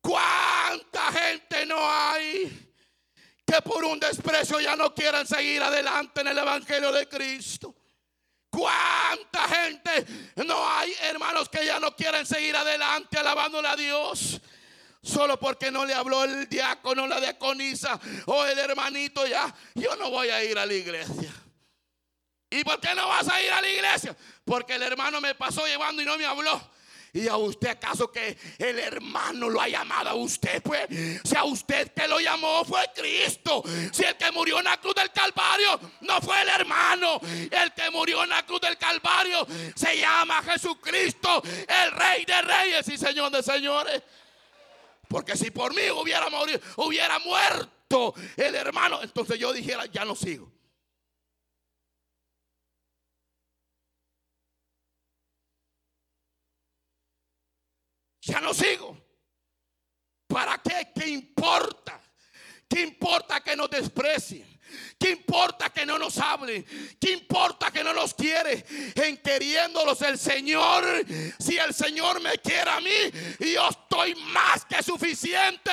¿Cuánta 0.00 1.12
gente 1.12 1.66
no 1.66 1.78
hay 1.90 2.72
que 3.46 3.62
por 3.62 3.84
un 3.84 3.98
desprecio 3.98 4.60
ya 4.60 4.76
no 4.76 4.94
quieran 4.94 5.26
seguir 5.26 5.62
adelante 5.62 6.20
en 6.20 6.28
el 6.28 6.38
Evangelio 6.38 6.92
de 6.92 7.08
Cristo? 7.08 7.74
¿Cuánta 8.50 9.46
gente 9.48 10.06
no 10.44 10.68
hay, 10.68 10.92
hermanos, 11.02 11.48
que 11.48 11.64
ya 11.64 11.78
no 11.78 11.94
quieren 11.94 12.26
seguir 12.26 12.56
adelante 12.56 13.18
alabándole 13.18 13.68
a 13.68 13.76
Dios? 13.76 14.40
Solo 15.02 15.38
porque 15.38 15.70
no 15.70 15.86
le 15.86 15.94
habló 15.94 16.24
el 16.24 16.48
diácono, 16.48 17.06
la 17.06 17.20
diaconisa 17.20 17.98
o 18.26 18.44
el 18.44 18.58
hermanito 18.58 19.26
ya. 19.26 19.54
Yo 19.74 19.96
no 19.96 20.10
voy 20.10 20.28
a 20.28 20.44
ir 20.44 20.58
a 20.58 20.66
la 20.66 20.74
iglesia. 20.74 21.32
¿Y 22.50 22.64
por 22.64 22.80
qué 22.80 22.94
no 22.94 23.06
vas 23.06 23.28
a 23.28 23.40
ir 23.40 23.52
a 23.52 23.60
la 23.60 23.68
iglesia? 23.68 24.16
Porque 24.44 24.74
el 24.74 24.82
hermano 24.82 25.20
me 25.20 25.34
pasó 25.36 25.64
llevando 25.66 26.02
y 26.02 26.04
no 26.04 26.18
me 26.18 26.26
habló. 26.26 26.60
¿Y 27.12 27.26
a 27.28 27.36
usted 27.36 27.68
acaso 27.68 28.10
que 28.10 28.36
el 28.58 28.78
hermano 28.78 29.48
lo 29.48 29.60
ha 29.60 29.68
llamado 29.68 30.10
a 30.10 30.14
usted? 30.14 30.62
Pues 30.62 30.86
si 31.24 31.36
a 31.36 31.44
usted 31.44 31.92
que 31.92 32.06
lo 32.06 32.20
llamó 32.20 32.64
fue 32.64 32.80
Cristo. 32.94 33.62
Si 33.92 34.04
el 34.04 34.16
que 34.16 34.30
murió 34.30 34.58
en 34.58 34.64
la 34.64 34.76
cruz 34.80 34.94
del 34.94 35.10
Calvario 35.10 35.80
no 36.02 36.20
fue 36.20 36.40
el 36.42 36.48
hermano. 36.48 37.20
El 37.22 37.72
que 37.74 37.90
murió 37.90 38.22
en 38.22 38.30
la 38.30 38.44
cruz 38.46 38.60
del 38.60 38.78
Calvario 38.78 39.46
se 39.74 39.98
llama 39.98 40.42
Jesucristo, 40.42 41.42
el 41.44 41.90
Rey 41.92 42.24
de 42.24 42.42
Reyes 42.42 42.88
y 42.88 42.96
Señor 42.96 43.30
de 43.32 43.42
Señores. 43.42 44.02
Porque 45.08 45.36
si 45.36 45.50
por 45.50 45.74
mí 45.74 45.90
hubiera, 45.90 46.28
hubiera 46.76 47.18
muerto 47.18 48.14
el 48.36 48.54
hermano, 48.54 49.02
entonces 49.02 49.38
yo 49.38 49.52
dijera, 49.52 49.86
ya 49.86 50.04
no 50.04 50.14
sigo. 50.14 50.59
Ya 58.20 58.40
no 58.40 58.54
sigo. 58.54 58.96
¿Para 60.26 60.58
qué? 60.58 60.92
¿Qué 60.94 61.08
importa? 61.08 62.00
¿Qué 62.68 62.82
importa 62.82 63.40
que 63.40 63.56
nos 63.56 63.68
desprecien? 63.68 64.46
¿Qué 64.98 65.10
importa 65.10 65.70
que 65.70 65.84
no 65.84 65.98
nos 65.98 66.18
hablen? 66.18 66.64
¿Qué 67.00 67.12
importa 67.12 67.72
que 67.72 67.82
no 67.82 67.92
nos 67.92 68.14
quiere? 68.14 68.64
En 68.94 69.16
queriéndolos 69.16 70.00
el 70.02 70.18
Señor. 70.18 70.84
Si 71.38 71.58
el 71.58 71.74
Señor 71.74 72.20
me 72.20 72.38
quiere 72.38 72.70
a 72.70 72.80
mí, 72.80 73.10
yo 73.40 73.68
estoy 73.68 74.14
más 74.14 74.64
que 74.66 74.82
suficiente. 74.82 75.72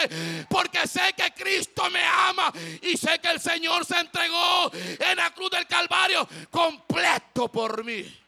Porque 0.49 0.87
sé 0.87 1.13
que 1.15 1.31
Cristo 1.33 1.89
me 1.91 2.03
ama. 2.03 2.51
Y 2.81 2.97
sé 2.97 3.19
que 3.19 3.29
el 3.29 3.39
Señor 3.39 3.85
se 3.85 3.99
entregó 3.99 4.71
en 4.73 5.17
la 5.17 5.31
cruz 5.33 5.51
del 5.51 5.67
Calvario 5.67 6.27
completo 6.49 7.51
por 7.51 7.83
mí. 7.83 8.26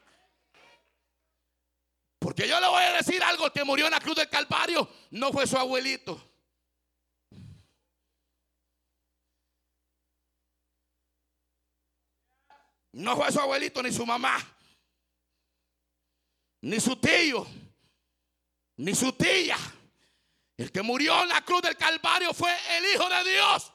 Porque 2.20 2.48
yo 2.48 2.60
le 2.60 2.68
voy 2.68 2.84
a 2.84 2.94
decir 2.94 3.24
algo, 3.24 3.50
que 3.52 3.64
murió 3.64 3.86
en 3.86 3.92
la 3.92 4.02
cruz 4.02 4.16
del 4.16 4.30
Calvario 4.30 4.88
no 5.12 5.32
fue 5.32 5.48
su 5.48 5.58
abuelito. 5.58 6.22
No 12.92 13.16
fue 13.16 13.32
su 13.32 13.40
abuelito 13.40 13.82
ni 13.82 13.94
su 13.94 14.06
mamá, 14.06 14.38
ni 16.62 16.80
su 16.80 16.98
tío, 16.98 17.48
ni 18.76 18.94
su 18.94 19.14
tía. 19.14 19.58
El 20.58 20.72
que 20.74 20.82
murió 20.82 21.24
en 21.24 21.30
la 21.30 21.46
cruz 21.46 21.62
del 21.62 21.78
Calvario 21.78 22.34
fue 22.34 22.54
el 22.78 22.86
Hijo 22.94 23.08
de 23.08 23.32
Dios 23.32 23.72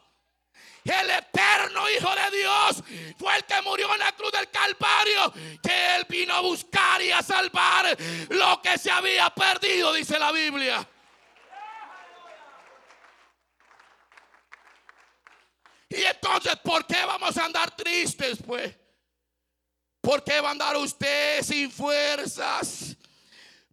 el 0.93 1.11
eterno 1.11 1.89
Hijo 1.91 2.11
de 2.15 2.37
Dios, 2.37 2.83
fue 3.19 3.37
el 3.37 3.45
que 3.45 3.63
murió 3.63 3.93
en 3.93 3.99
la 4.01 4.13
cruz 4.13 4.33
del 4.33 4.51
Calvario, 4.51 5.33
que 5.63 5.97
Él 5.97 6.07
vino 6.09 6.35
a 6.35 6.41
buscar 6.41 7.01
y 7.01 7.11
a 7.11 7.23
salvar 7.23 7.97
lo 8.29 8.61
que 8.61 8.77
se 8.77 8.91
había 8.91 9.31
perdido, 9.31 9.93
dice 9.93 10.19
la 10.19 10.31
Biblia. 10.31 10.87
Y 15.89 16.03
entonces, 16.03 16.57
¿por 16.57 16.87
qué 16.87 17.05
vamos 17.07 17.37
a 17.39 17.45
andar 17.45 17.71
tristes, 17.77 18.39
pues? 18.45 18.75
¿Por 20.01 20.23
qué 20.23 20.41
va 20.41 20.49
a 20.49 20.53
andar 20.53 20.77
usted 20.77 21.43
sin 21.43 21.71
fuerzas? 21.71 22.97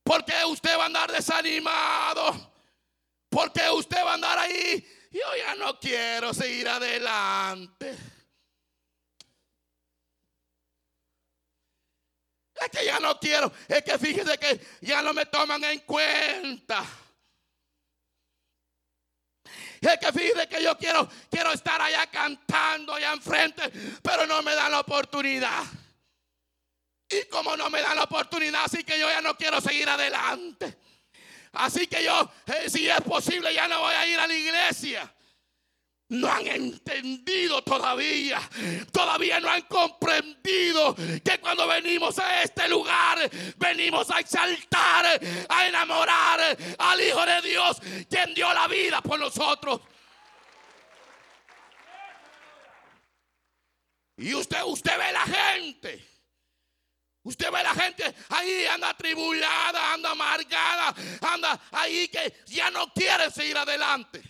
¿Por 0.04 0.24
qué 0.24 0.46
usted 0.46 0.78
va 0.78 0.84
a 0.84 0.86
andar 0.86 1.12
desanimado? 1.12 2.54
¿Por 3.28 3.52
qué 3.52 3.70
usted 3.70 3.98
va 3.98 4.12
a 4.12 4.14
andar 4.14 4.40
ahí 4.40 4.86
yo 5.12 5.36
ya 5.38 5.56
no 5.56 5.80
quiero 5.80 6.34
seguir 6.34 6.68
adelante. 6.70 7.98
Es 12.56 12.70
que 12.70 12.86
ya 12.86 13.00
no 13.00 13.20
quiero. 13.20 13.52
Es 13.68 13.84
que 13.84 13.98
fíjese 13.98 14.38
que 14.38 14.62
ya 14.82 15.02
no 15.02 15.14
me 15.14 15.26
toman 15.26 15.64
en 15.66 15.80
cuenta. 15.80 16.86
Es 19.82 19.98
que 19.98 20.12
fíjese 20.14 20.48
que 20.48 20.64
yo 20.64 20.78
quiero, 20.78 21.10
quiero 21.30 21.52
estar 21.52 21.82
allá 21.82 22.06
cantando 22.08 22.94
allá 22.94 23.14
enfrente, 23.14 23.64
pero 24.04 24.28
no 24.28 24.44
me 24.44 24.54
dan 24.54 24.72
la 24.72 24.82
oportunidad. 24.82 25.64
Y 27.10 27.28
como 27.30 27.58
no 27.58 27.70
me 27.70 27.82
dan 27.82 27.98
la 27.98 28.04
oportunidad, 28.04 28.64
así 28.66 28.84
que 28.84 28.98
yo 29.00 29.10
ya 29.10 29.22
no 29.22 29.36
quiero 29.36 29.60
seguir 29.60 29.90
adelante. 29.90 30.78
Así 31.54 31.88
que 31.88 32.04
yo, 32.04 32.32
eh, 32.48 32.70
si 32.70 32.88
es 32.88 33.02
posible, 33.02 33.54
ya 33.54 33.68
no 33.68 33.80
voy 33.82 33.94
a 33.94 34.08
ir 34.08 34.20
a 34.20 34.28
la 34.28 34.36
iglesia. 34.36 35.14
No 36.10 36.30
han 36.30 36.46
entendido 36.46 37.64
todavía, 37.64 38.42
todavía 38.92 39.40
no 39.40 39.50
han 39.50 39.62
comprendido 39.62 40.94
que 41.24 41.40
cuando 41.40 41.66
venimos 41.68 42.20
a 42.20 42.44
este 42.44 42.68
lugar, 42.68 43.18
venimos 43.56 44.12
a 44.12 44.20
exaltar, 44.20 45.22
a 45.48 45.68
enamorar 45.68 46.58
al 46.78 47.02
Hijo 47.02 47.26
de 47.26 47.42
Dios, 47.42 47.78
quien 48.10 48.34
dio 48.34 48.54
la 48.54 48.68
vida 48.68 49.00
por 49.02 49.20
nosotros. 49.20 49.80
Y 54.18 54.34
usted, 54.36 54.62
usted 54.66 54.98
ve 54.98 55.14
la 55.14 55.22
gente. 55.22 56.11
Usted 57.24 57.52
ve 57.52 57.64
la 57.64 57.76
gente 57.76 58.16
ahí 58.30 58.66
anda 58.66 58.90
atribulada, 58.90 59.94
anda 59.94 60.12
amargada, 60.12 60.96
anda 61.22 61.62
ahí 61.72 62.08
que 62.08 62.42
ya 62.48 62.72
no 62.72 62.92
quiere 62.94 63.30
seguir 63.30 63.58
adelante. 63.58 64.24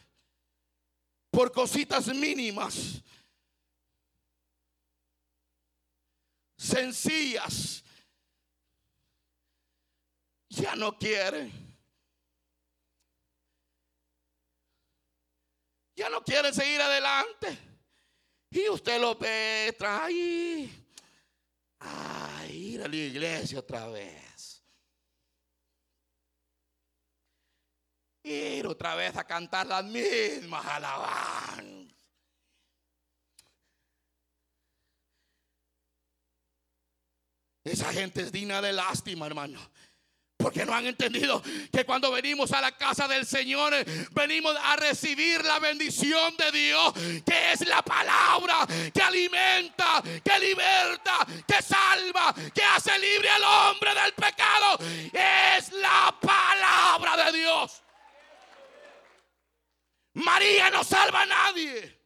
Por 1.30 1.54
cositas 1.54 2.08
mínimas. 2.08 3.02
Sencillas. 6.58 7.82
Ya 10.50 10.76
no 10.76 10.98
quiere. 10.98 11.50
Ya 15.96 16.10
no 16.10 16.22
quiere 16.22 16.52
seguir 16.52 16.82
adelante. 16.82 17.58
Y 18.50 18.68
usted 18.68 19.00
lo 19.00 19.16
ve, 19.16 19.74
trae 19.80 20.81
a 21.82 22.46
ir 22.48 22.82
a 22.82 22.88
la 22.88 22.96
iglesia 22.96 23.60
otra 23.60 23.88
vez. 23.88 24.64
Ir 28.24 28.68
otra 28.68 28.96
vez 28.96 29.16
a 29.18 29.24
cantar 29.24 29.66
las 29.68 29.84
mismas 29.84 30.66
alabanzas. 30.66 31.82
Esa 37.64 37.94
gente 37.94 38.22
es 38.22 38.32
digna 38.32 38.62
de 38.62 38.74
lástima, 38.74 39.28
hermano. 39.28 39.60
Porque 40.42 40.66
no 40.66 40.74
han 40.74 40.86
entendido 40.86 41.42
que 41.72 41.86
cuando 41.86 42.12
venimos 42.12 42.52
a 42.52 42.62
la 42.62 42.72
casa 42.72 43.08
del 43.08 43.26
Señor, 43.26 43.74
venimos 44.12 44.56
a 44.64 44.76
recibir 44.76 45.44
la 45.44 45.60
bendición 45.60 46.36
de 46.38 46.52
Dios, 46.52 46.94
que 47.26 47.52
es 47.54 47.68
la 47.68 47.82
palabra 47.82 48.66
que 48.94 49.02
alimenta, 49.02 50.02
que 50.24 50.40
liberta, 50.40 51.26
que 51.48 51.62
salva, 51.62 52.34
que 52.54 52.64
hace 52.64 52.98
libre 53.00 53.30
al 53.30 53.44
hombre 53.44 53.94
del 53.94 54.14
pecado. 54.14 54.80
Es 55.14 55.72
la 55.74 56.16
palabra 56.20 57.26
de 57.26 57.38
Dios. 57.38 57.84
María 60.14 60.70
no 60.70 60.84
salva 60.84 61.22
a 61.22 61.26
nadie. 61.26 62.00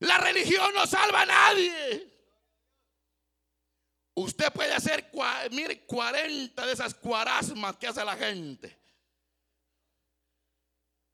La 0.00 0.18
religión 0.18 0.72
no 0.74 0.86
salva 0.86 1.22
a 1.22 1.26
nadie. 1.26 2.07
Usted 4.18 4.52
puede 4.52 4.74
hacer, 4.74 5.08
mire, 5.52 5.84
40 5.86 6.66
de 6.66 6.72
esas 6.72 6.92
cuarasmas 6.92 7.76
que 7.76 7.86
hace 7.86 8.04
la 8.04 8.16
gente. 8.16 8.76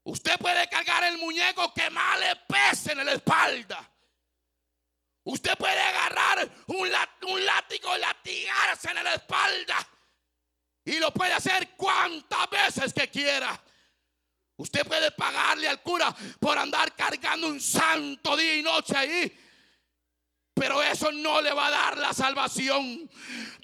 Usted 0.04 0.38
puede 0.38 0.66
cargar 0.70 1.04
el 1.04 1.18
muñeco 1.18 1.74
que 1.74 1.90
más 1.90 2.18
le 2.18 2.34
pese 2.48 2.92
en 2.92 3.04
la 3.04 3.12
espalda. 3.12 3.92
Usted 5.24 5.54
puede 5.58 5.78
agarrar 5.78 6.50
un, 6.68 6.90
un 7.28 7.44
látigo 7.44 7.94
y 7.94 8.00
latigarse 8.00 8.88
en 8.88 9.04
la 9.04 9.14
espalda. 9.14 9.86
Y 10.86 10.98
lo 10.98 11.12
puede 11.12 11.34
hacer 11.34 11.76
cuantas 11.76 12.48
veces 12.48 12.94
que 12.94 13.10
quiera. 13.10 13.62
Usted 14.56 14.86
puede 14.86 15.10
pagarle 15.10 15.68
al 15.68 15.82
cura 15.82 16.14
por 16.40 16.56
andar 16.56 16.94
cargando 16.94 17.48
un 17.48 17.60
santo 17.60 18.34
día 18.34 18.56
y 18.56 18.62
noche 18.62 18.96
ahí. 18.96 19.43
Pero 20.54 20.80
eso 20.82 21.10
no 21.10 21.42
le 21.42 21.52
va 21.52 21.66
a 21.66 21.70
dar 21.70 21.98
la 21.98 22.12
salvación. 22.12 23.10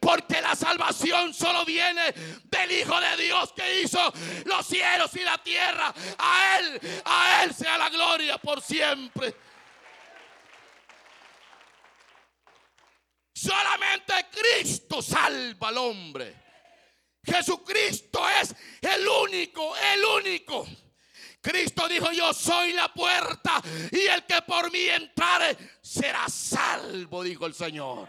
Porque 0.01 0.41
la 0.41 0.57
salvación 0.57 1.33
solo 1.33 1.65
viene 1.65 2.13
del 2.45 2.73
Hijo 2.73 3.01
de 3.01 3.17
Dios 3.23 3.53
que 3.55 3.83
hizo 3.83 4.13
los 4.45 4.67
cielos 4.67 5.15
y 5.15 5.21
la 5.21 5.39
tierra. 5.39 5.95
A 6.19 6.59
Él, 6.59 7.03
a 7.05 7.45
Él 7.45 7.55
sea 7.55 7.79
la 7.79 7.89
gloria 7.91 8.39
por 8.39 8.61
siempre. 8.61 9.35
Solamente 13.33 14.13
Cristo 14.31 15.01
salva 15.01 15.69
al 15.69 15.79
hombre. 15.79 16.37
Jesucristo 17.25 18.21
es 18.41 18.55
el 18.81 19.07
único, 19.07 19.75
el 19.77 20.05
único. 20.05 20.67
Cristo 21.41 21.89
dijo, 21.89 22.13
yo 22.13 22.35
soy 22.35 22.73
la 22.73 22.93
puerta 22.93 23.63
y 23.91 24.01
el 24.01 24.27
que 24.27 24.43
por 24.43 24.71
mí 24.71 24.81
entrare 24.81 25.57
será 25.81 26.29
salvo, 26.29 27.23
dijo 27.23 27.47
el 27.47 27.55
Señor. 27.55 28.09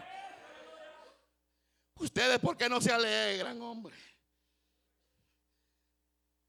Ustedes, 1.96 2.38
¿por 2.40 2.56
qué 2.56 2.68
no 2.68 2.80
se 2.80 2.92
alegran, 2.92 3.60
hombre? 3.62 3.96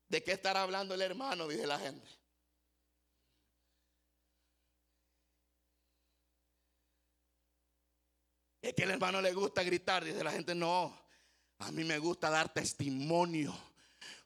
¿De 0.10 0.24
qué 0.24 0.34
estará 0.34 0.64
hablando 0.64 0.94
el 0.94 1.02
hermano? 1.02 1.48
Dice 1.48 1.66
la 1.66 1.80
gente. 1.80 2.08
Es 8.62 8.74
que 8.74 8.84
el 8.84 8.92
hermano 8.92 9.22
le 9.22 9.34
gusta 9.34 9.64
gritar, 9.64 10.04
dice 10.04 10.24
la 10.24 10.32
gente, 10.32 10.56
no, 10.56 10.98
a 11.60 11.72
mí 11.72 11.84
me 11.84 11.98
gusta 11.98 12.30
dar 12.30 12.52
testimonio 12.54 13.54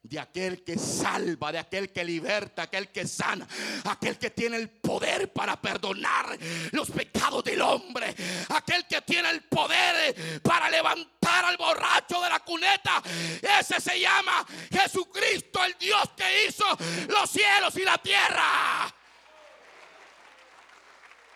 de 0.08 0.20
aquel 0.20 0.64
que 0.64 0.78
salva, 0.78 1.52
de 1.52 1.60
aquel 1.60 1.92
que 1.92 2.04
liberta, 2.04 2.64
aquel 2.64 2.90
que 2.90 3.06
sana, 3.06 3.48
aquel 3.86 4.18
que 4.18 4.32
tiene 4.32 4.56
el 4.58 4.70
poder 4.70 5.32
para 5.34 5.60
perdonar 5.62 6.38
los 6.72 6.90
pecados 6.92 7.44
del 7.44 7.62
hombre, 7.62 8.16
aquel 8.50 8.88
que 8.88 9.02
tiene 9.02 9.30
el 9.30 9.44
poder 9.44 10.42
para 10.42 10.70
levantar 10.70 11.46
al 11.46 11.58
borracho 11.58 12.22
de 12.22 12.30
la 12.30 12.40
cuneta. 12.40 13.02
Ese 13.60 13.82
se 13.82 14.00
llama 14.00 14.46
Jesucristo, 14.72 15.64
el 15.66 15.78
Dios 15.78 16.10
que 16.16 16.46
hizo 16.48 16.66
los 17.10 17.30
cielos 17.30 17.76
y 17.76 17.84
la 17.84 17.98
tierra. 17.98 18.94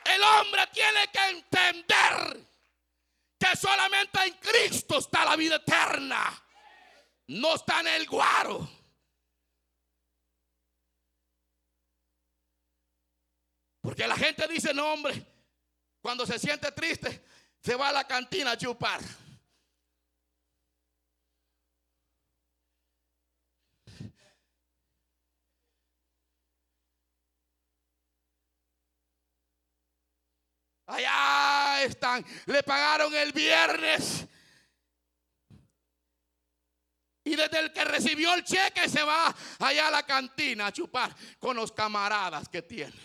El 0.06 0.24
hombre 0.24 0.68
tiene 0.74 1.08
que 1.12 1.30
entender 1.30 2.48
que 3.38 3.56
solamente 3.56 4.20
en 4.26 4.34
Cristo 4.36 5.00
está 5.00 5.26
la 5.26 5.36
vida 5.36 5.58
eterna. 5.58 6.42
No 7.32 7.56
está 7.56 7.80
en 7.80 7.88
el 7.88 8.06
guaro. 8.08 8.70
Porque 13.80 14.06
la 14.06 14.18
gente 14.18 14.46
dice, 14.50 14.74
no 14.74 14.92
hombre, 14.92 15.26
cuando 16.02 16.26
se 16.26 16.38
siente 16.38 16.72
triste, 16.74 17.24
se 17.64 17.76
va 17.76 17.88
a 17.88 17.94
la 17.94 18.06
cantina 18.06 18.52
a 18.52 18.58
chupar. 18.58 19.00
Allá 30.86 31.84
están. 31.84 32.26
Le 32.46 32.62
pagaron 32.62 33.16
el 33.16 33.32
viernes. 33.32 34.28
Y 37.32 37.36
desde 37.38 37.60
el 37.60 37.72
que 37.72 37.86
recibió 37.86 38.34
el 38.34 38.44
cheque 38.44 38.90
se 38.90 39.02
va 39.04 39.34
allá 39.60 39.88
a 39.88 39.92
la 39.92 40.06
cantina 40.06 40.68
a 40.68 40.74
chupar 40.74 41.16
con 41.40 41.56
los 41.56 41.72
camaradas 41.72 42.50
que 42.50 42.62
tiene. 42.62 43.00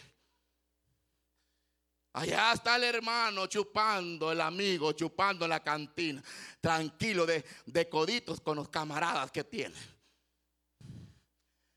Allá 2.15 2.53
está 2.53 2.75
el 2.75 2.83
hermano 2.83 3.47
chupando, 3.47 4.33
el 4.33 4.41
amigo 4.41 4.91
chupando 4.95 5.45
en 5.45 5.51
la 5.51 5.63
cantina, 5.63 6.21
tranquilo 6.61 7.25
de, 7.25 7.45
de 7.67 7.89
coditos 7.89 8.41
con 8.41 8.57
los 8.57 8.69
camaradas 8.69 9.31
que 9.31 9.45
tiene. 9.45 9.77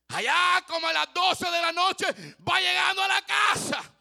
Allá 0.08 0.66
como 0.66 0.88
a 0.88 0.94
las 0.94 1.14
12 1.14 1.52
de 1.52 1.62
la 1.62 1.72
noche 1.72 2.08
va 2.50 2.60
llegando 2.60 3.04
a 3.04 3.08
la 3.10 3.22
casa. 3.22 3.94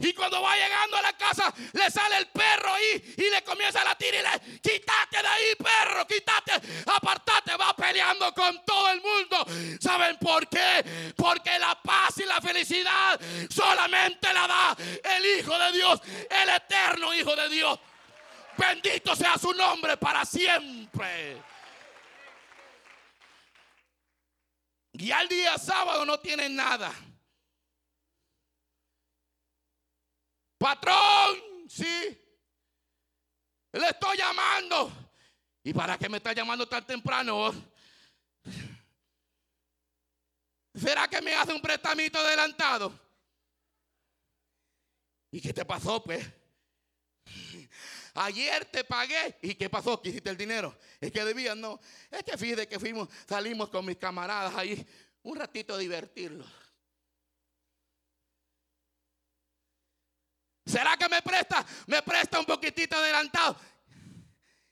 Y 0.00 0.14
cuando 0.14 0.40
va 0.40 0.56
llegando 0.56 0.96
a 0.96 1.02
la 1.02 1.12
casa, 1.12 1.52
le 1.74 1.90
sale 1.90 2.16
el 2.16 2.26
perro 2.28 2.72
ahí 2.72 3.14
y 3.18 3.30
le 3.30 3.44
comienza 3.44 3.82
a 3.82 3.84
latir 3.84 4.14
y 4.14 4.22
le, 4.22 4.60
quítate 4.60 5.20
de 5.20 5.28
ahí, 5.28 5.54
perro, 5.56 6.06
quítate, 6.06 6.52
apartate, 6.86 7.54
va 7.54 7.76
peleando 7.76 8.32
con 8.32 8.64
todo 8.64 8.88
el 8.90 9.02
mundo. 9.02 9.46
¿Saben 9.78 10.16
por 10.16 10.48
qué? 10.48 11.12
Porque 11.14 11.58
la 11.58 11.78
paz 11.82 12.16
y 12.16 12.24
la 12.24 12.40
felicidad 12.40 13.20
solamente 13.50 14.32
la 14.32 14.46
da 14.46 14.76
el 15.16 15.38
Hijo 15.38 15.58
de 15.58 15.72
Dios, 15.72 16.00
el 16.30 16.48
eterno 16.48 17.12
Hijo 17.12 17.36
de 17.36 17.48
Dios. 17.50 17.78
Bendito 18.56 19.14
sea 19.14 19.36
su 19.36 19.52
nombre 19.52 19.98
para 19.98 20.24
siempre. 20.24 21.42
Y 24.92 25.10
al 25.12 25.28
día 25.28 25.58
sábado 25.58 26.06
no 26.06 26.18
tienen 26.20 26.56
nada. 26.56 26.90
Patrón, 30.60 31.38
sí. 31.70 32.22
Le 33.72 33.88
estoy 33.88 34.18
llamando. 34.18 34.92
¿Y 35.64 35.72
para 35.72 35.96
qué 35.96 36.06
me 36.06 36.18
está 36.18 36.34
llamando 36.34 36.68
tan 36.68 36.86
temprano? 36.86 37.50
¿Será 40.74 41.08
que 41.08 41.22
me 41.22 41.34
hace 41.34 41.54
un 41.54 41.62
prestamito 41.62 42.18
adelantado? 42.18 42.92
¿Y 45.30 45.40
qué 45.40 45.54
te 45.54 45.64
pasó, 45.64 46.04
pues? 46.04 46.28
Ayer 48.12 48.66
te 48.66 48.84
pagué. 48.84 49.38
¿Y 49.40 49.54
qué 49.54 49.70
pasó? 49.70 50.02
¿Qué 50.02 50.10
hiciste 50.10 50.28
el 50.28 50.36
dinero? 50.36 50.78
Es 51.00 51.10
que 51.10 51.24
debías, 51.24 51.56
no. 51.56 51.80
Es 52.10 52.22
que 52.22 52.36
fíjate 52.36 52.68
que 52.68 52.78
fuimos, 52.78 53.08
salimos 53.26 53.70
con 53.70 53.86
mis 53.86 53.96
camaradas 53.96 54.54
ahí 54.54 54.86
un 55.22 55.38
ratito 55.38 55.72
a 55.72 55.78
divertirlos. 55.78 56.46
¿Será 60.70 60.96
que 60.96 61.08
me 61.08 61.20
presta? 61.20 61.66
Me 61.86 62.00
presta 62.02 62.38
un 62.38 62.46
poquitito 62.46 62.96
adelantado. 62.96 63.56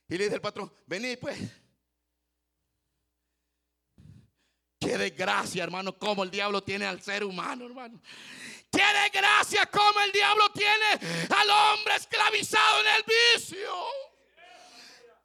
Y 0.09 0.17
le 0.17 0.25
dice 0.25 0.37
el 0.37 0.41
patrón, 0.41 0.73
vení 0.87 1.17
pues. 1.17 1.39
Qué 4.81 4.97
desgracia, 4.97 5.65
hermano, 5.65 5.99
como 5.99 6.23
el 6.23 6.31
diablo 6.31 6.63
tiene 6.63 6.87
al 6.87 7.03
ser 7.03 7.25
humano, 7.25 7.67
hermano. 7.67 8.01
Qué 8.71 8.85
desgracia 9.03 9.67
como 9.67 10.01
el 10.01 10.13
diablo 10.13 10.51
tiene 10.53 11.27
al 11.37 11.51
hombre 11.51 11.97
esclavizado 11.97 12.81
en 12.81 12.87
el 12.95 13.05
vicio. 13.35 13.75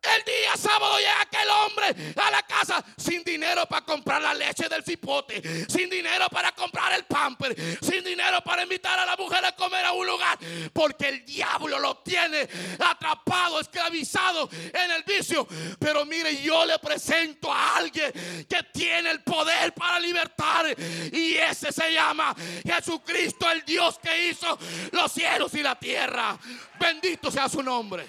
El 0.04 0.24
día 0.26 0.58
sábado 0.58 0.98
llega 0.98 1.22
aquel 1.22 1.50
hombre 1.50 2.14
a 2.22 2.32
la 2.32 2.44
casa 2.44 2.84
sin 2.98 3.24
dinero 3.24 3.66
para 3.66 3.86
comprar 3.86 4.22
la 4.22 4.34
leche 4.34 4.68
del 4.68 4.84
cipote, 4.84 5.42
sin 5.70 5.90
dinero 5.90 6.28
para 6.30 6.52
comprar 6.52 6.94
el 6.94 7.06
pamper, 7.06 7.56
sin 7.82 8.04
dinero 8.04 8.42
para 8.42 8.64
invitar 8.64 9.00
a 9.00 9.06
la 9.06 9.16
mujer 9.16 9.46
a 9.46 9.54
comer 9.54 9.86
a 9.86 9.94
un 9.94 10.06
lugar, 10.06 10.38
porque 10.74 11.08
el 11.08 11.26
diablo 11.26 11.80
lo 11.80 11.98
tiene 12.00 12.48
atrapado, 12.80 13.62
esclavizado 13.62 14.50
en 14.52 14.92
el 14.92 15.04
vicio. 15.04 15.48
Pero 15.80 16.06
mire, 16.06 16.36
yo 16.42 16.66
le 16.66 16.78
presento 16.80 17.52
a 17.52 17.78
alguien 17.78 18.12
que 18.48 18.64
tiene 18.74 19.10
el 19.10 19.24
poder 19.24 19.74
para 19.74 20.00
libertar 20.00 20.66
y 21.14 21.36
ese 21.36 21.72
se 21.72 21.94
llama 21.94 22.36
Jesucristo, 22.66 23.50
el 23.50 23.64
Dios 23.64 24.00
que 24.00 24.30
hizo 24.30 24.58
los 24.92 25.12
cielos 25.14 25.54
y 25.54 25.64
la 25.64 25.80
tierra. 25.80 26.38
Bendito 26.78 27.32
sea 27.32 27.48
su 27.48 27.64
nombre 27.64 28.06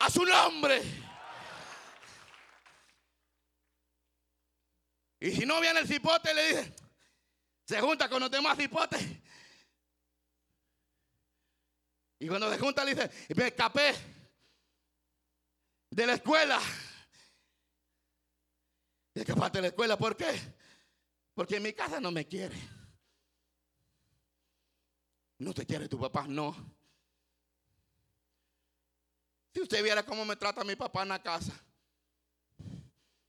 a 0.00 0.10
su 0.10 0.24
nombre. 0.24 0.82
Y 5.20 5.30
si 5.30 5.46
no 5.46 5.60
viene 5.60 5.80
el 5.80 5.88
cipote, 5.88 6.34
le 6.34 6.48
dice, 6.48 6.74
se 7.66 7.80
junta 7.80 8.08
con 8.08 8.20
los 8.20 8.30
demás 8.30 8.58
cipotes. 8.58 9.00
Y 12.18 12.28
cuando 12.28 12.50
se 12.50 12.58
junta, 12.58 12.84
le 12.84 12.94
dice, 12.94 13.10
me 13.34 13.48
escapé 13.48 13.94
de 15.90 16.06
la 16.06 16.14
escuela. 16.14 16.60
¿De 19.14 19.20
escapaste 19.20 19.58
de 19.58 19.62
la 19.62 19.68
escuela? 19.68 19.96
¿Por 19.96 20.16
qué? 20.16 20.38
Porque 21.34 21.56
en 21.56 21.62
mi 21.62 21.72
casa 21.72 22.00
no 22.00 22.10
me 22.10 22.26
quiere. 22.26 22.56
No 25.38 25.54
te 25.54 25.64
quiere 25.64 25.88
tu 25.88 25.98
papá, 25.98 26.26
no. 26.26 26.73
Si 29.54 29.60
usted 29.60 29.84
viera 29.84 30.02
cómo 30.02 30.24
me 30.24 30.34
trata 30.34 30.64
mi 30.64 30.74
papá 30.74 31.04
en 31.04 31.10
la 31.10 31.22
casa, 31.22 31.52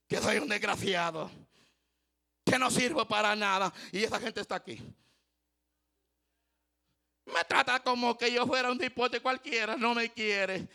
que 0.07 0.17
soy 0.17 0.37
un 0.39 0.49
desgraciado, 0.49 1.29
que 2.43 2.57
no 2.57 2.71
sirvo 2.71 3.07
para 3.07 3.35
nada, 3.35 3.71
y 3.91 4.03
esa 4.03 4.19
gente 4.19 4.41
está 4.41 4.55
aquí. 4.55 4.81
Me 7.25 7.43
trata 7.47 7.79
como 7.79 8.17
que 8.17 8.31
yo 8.31 8.47
fuera 8.47 8.71
un 8.71 8.77
de 9.11 9.21
cualquiera, 9.21 9.75
no 9.77 9.93
me 9.93 10.11
quiere. 10.11 10.67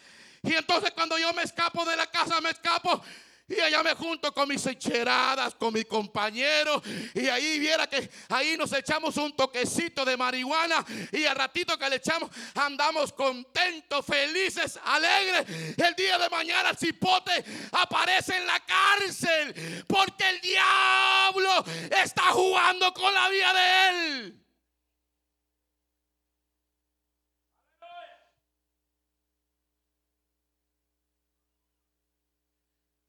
Y 0.43 0.55
entonces 0.55 0.93
cuando 0.93 1.19
yo 1.19 1.33
me 1.33 1.43
escapo 1.43 1.85
de 1.85 1.97
la 1.97 2.07
casa, 2.07 2.41
me 2.41 2.51
escapo 2.51 3.03
Y 3.51 3.59
allá 3.59 3.83
me 3.83 3.95
junto 3.95 4.33
con 4.33 4.49
mis 4.49 4.65
encheradas, 4.65 5.57
con 5.57 5.75
mis 5.75 5.85
compañeros. 5.85 6.83
Y 7.15 7.27
ahí 7.27 7.59
viera 7.59 7.89
que 7.89 8.09
ahí 8.29 8.57
nos 8.57 8.73
echamos 8.73 9.17
un 9.17 9.35
toquecito 9.35 10.05
de 10.05 10.17
marihuana. 10.17 10.85
Y 11.11 11.25
al 11.25 11.35
ratito 11.35 11.77
que 11.77 11.91
le 11.91 11.97
echamos, 11.97 12.31
andamos 12.55 13.13
contentos, 13.13 14.07
felices, 14.07 14.79
alegres. 14.85 15.47
El 15.77 15.95
día 15.97 16.17
de 16.17 16.31
mañana 16.31 16.71
el 16.71 16.77
cipote 16.77 17.45
aparece 17.73 18.37
en 18.37 18.47
la 18.47 18.61
cárcel. 18.61 19.85
Porque 19.89 20.31
el 20.31 20.41
diablo 20.41 21.65
está 21.91 22.31
jugando 22.31 22.95
con 22.95 23.13
la 23.13 23.29
vida 23.31 23.53
de 23.53 23.89
él. 23.89 24.41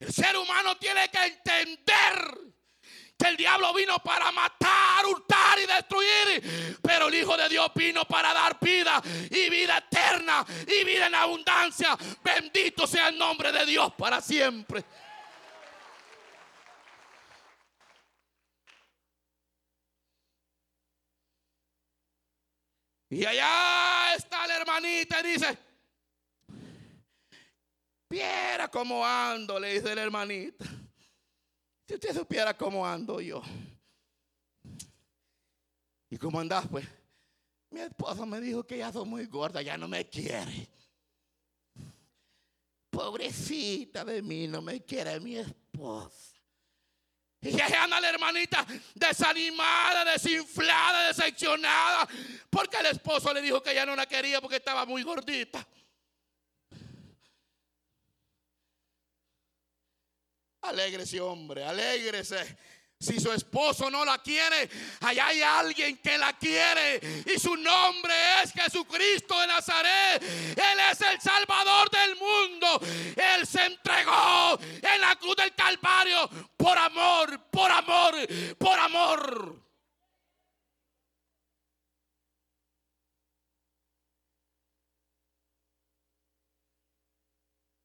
El 0.01 0.11
ser 0.11 0.35
humano 0.35 0.75
tiene 0.77 1.09
que 1.09 1.23
entender 1.23 2.35
que 3.15 3.27
el 3.27 3.37
diablo 3.37 3.71
vino 3.71 3.99
para 3.99 4.31
matar, 4.31 5.05
hurtar 5.05 5.59
y 5.59 5.67
destruir. 5.67 6.79
Pero 6.81 7.07
el 7.07 7.13
Hijo 7.13 7.37
de 7.37 7.47
Dios 7.47 7.71
vino 7.75 8.03
para 8.05 8.33
dar 8.33 8.57
vida 8.59 8.99
y 9.29 9.47
vida 9.51 9.77
eterna 9.77 10.43
y 10.67 10.83
vida 10.83 11.05
en 11.05 11.13
abundancia. 11.13 11.95
Bendito 12.23 12.87
sea 12.87 13.09
el 13.09 13.17
nombre 13.19 13.51
de 13.51 13.63
Dios 13.63 13.93
para 13.95 14.19
siempre. 14.21 14.83
Y 23.07 23.23
allá 23.23 24.15
está 24.15 24.47
la 24.47 24.55
hermanita 24.55 25.19
y 25.19 25.33
dice, 25.33 25.70
Viera 28.11 28.67
cómo 28.67 29.05
ando, 29.05 29.57
le 29.57 29.75
dice 29.75 29.95
la 29.95 30.01
hermanita. 30.01 30.65
Si 31.87 31.93
usted 31.93 32.13
supiera 32.13 32.57
cómo 32.57 32.85
ando 32.85 33.21
yo. 33.21 33.41
¿Y 36.09 36.17
cómo 36.17 36.41
andás, 36.41 36.67
pues? 36.69 36.85
Mi 37.69 37.79
esposo 37.79 38.25
me 38.25 38.41
dijo 38.41 38.67
que 38.67 38.79
ya 38.79 38.91
soy 38.91 39.05
muy 39.05 39.27
gorda, 39.27 39.61
ya 39.61 39.77
no 39.77 39.87
me 39.87 40.09
quiere. 40.09 40.67
Pobrecita 42.89 44.03
de 44.03 44.21
mí, 44.21 44.45
no 44.45 44.61
me 44.61 44.83
quiere 44.83 45.17
mi 45.21 45.37
esposa. 45.37 46.35
Y 47.39 47.51
ya 47.51 47.81
anda 47.81 48.01
la 48.01 48.09
hermanita 48.09 48.67
desanimada, 48.93 50.03
desinflada, 50.03 51.07
decepcionada, 51.07 52.09
porque 52.49 52.75
el 52.75 52.87
esposo 52.87 53.33
le 53.33 53.41
dijo 53.41 53.63
que 53.63 53.73
ya 53.73 53.85
no 53.85 53.95
la 53.95 54.05
quería 54.05 54.41
porque 54.41 54.57
estaba 54.57 54.85
muy 54.85 55.01
gordita. 55.01 55.65
Alégrese, 60.61 61.19
hombre, 61.19 61.63
alégrese. 61.63 62.57
Si 63.01 63.19
su 63.19 63.31
esposo 63.31 63.89
no 63.89 64.05
la 64.05 64.19
quiere, 64.19 64.69
allá 64.99 65.25
hay 65.27 65.41
alguien 65.41 65.97
que 65.97 66.19
la 66.19 66.37
quiere. 66.37 66.99
Y 67.25 67.39
su 67.39 67.55
nombre 67.55 68.13
es 68.43 68.51
Jesucristo 68.53 69.39
de 69.39 69.47
Nazaret. 69.47 70.21
Él 70.21 70.79
es 70.91 71.01
el 71.01 71.19
Salvador 71.19 71.89
del 71.89 72.15
mundo. 72.15 72.79
Él 73.15 73.47
se 73.47 73.65
entregó 73.65 74.59
en 74.61 75.01
la 75.01 75.15
cruz 75.15 75.35
del 75.35 75.55
Calvario 75.55 76.29
por 76.55 76.77
amor, 76.77 77.49
por 77.49 77.71
amor, 77.71 78.15
por 78.59 78.79
amor. 78.79 79.55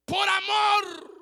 Por 0.05 0.29
amor. 0.29 1.16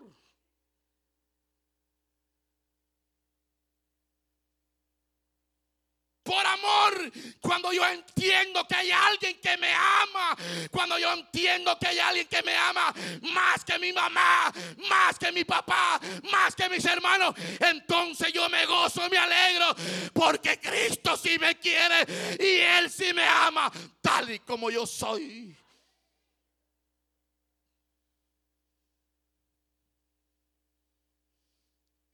Por 6.25 6.45
amor, 6.45 7.13
cuando 7.41 7.71
yo 7.73 7.87
entiendo 7.87 8.67
que 8.67 8.75
hay 8.75 8.91
alguien 8.91 9.39
que 9.41 9.57
me 9.59 9.73
ama, 9.73 10.37
cuando 10.71 10.99
yo 10.99 11.13
entiendo 11.13 11.79
que 11.79 11.89
hay 11.89 11.99
alguien 11.99 12.27
que 12.27 12.43
me 12.43 12.57
ama 12.57 12.93
más 13.21 13.63
que 13.63 13.79
mi 13.79 13.93
mamá, 13.93 14.51
más 14.89 15.19
que 15.19 15.31
mi 15.31 15.45
papá, 15.45 16.01
más 16.33 16.57
que 16.57 16.69
mis 16.71 16.85
hermanos, 16.87 17.35
entonces 17.61 18.33
yo 18.33 18.49
me 18.49 18.65
gozo, 18.65 19.09
me 19.11 19.19
alegro, 19.19 19.77
porque 20.15 20.59
Cristo 20.59 21.17
sí 21.17 21.39
me 21.39 21.59
quiere 21.59 22.07
y 22.41 22.61
Él 22.61 22.91
sí 22.91 23.13
me 23.13 23.25
ama, 23.25 23.71
tal 24.01 24.31
y 24.31 24.39
como 24.41 24.71
yo 24.71 24.87
soy. 24.87 25.55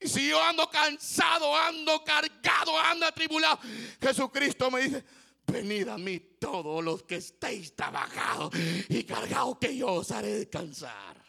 Y 0.01 0.09
si 0.09 0.29
yo 0.29 0.41
ando 0.41 0.67
cansado, 0.67 1.55
ando 1.55 2.03
cargado, 2.03 2.77
ando 2.79 3.05
atribulado, 3.05 3.59
Jesucristo 4.01 4.71
me 4.71 4.81
dice, 4.81 5.05
venid 5.45 5.87
a 5.89 5.97
mí 5.97 6.19
todos 6.39 6.83
los 6.83 7.03
que 7.03 7.17
estéis 7.17 7.75
trabajados 7.75 8.51
y 8.89 9.03
cargados 9.03 9.59
que 9.59 9.77
yo 9.77 9.93
os 9.93 10.09
haré 10.09 10.39
descansar. 10.39 11.21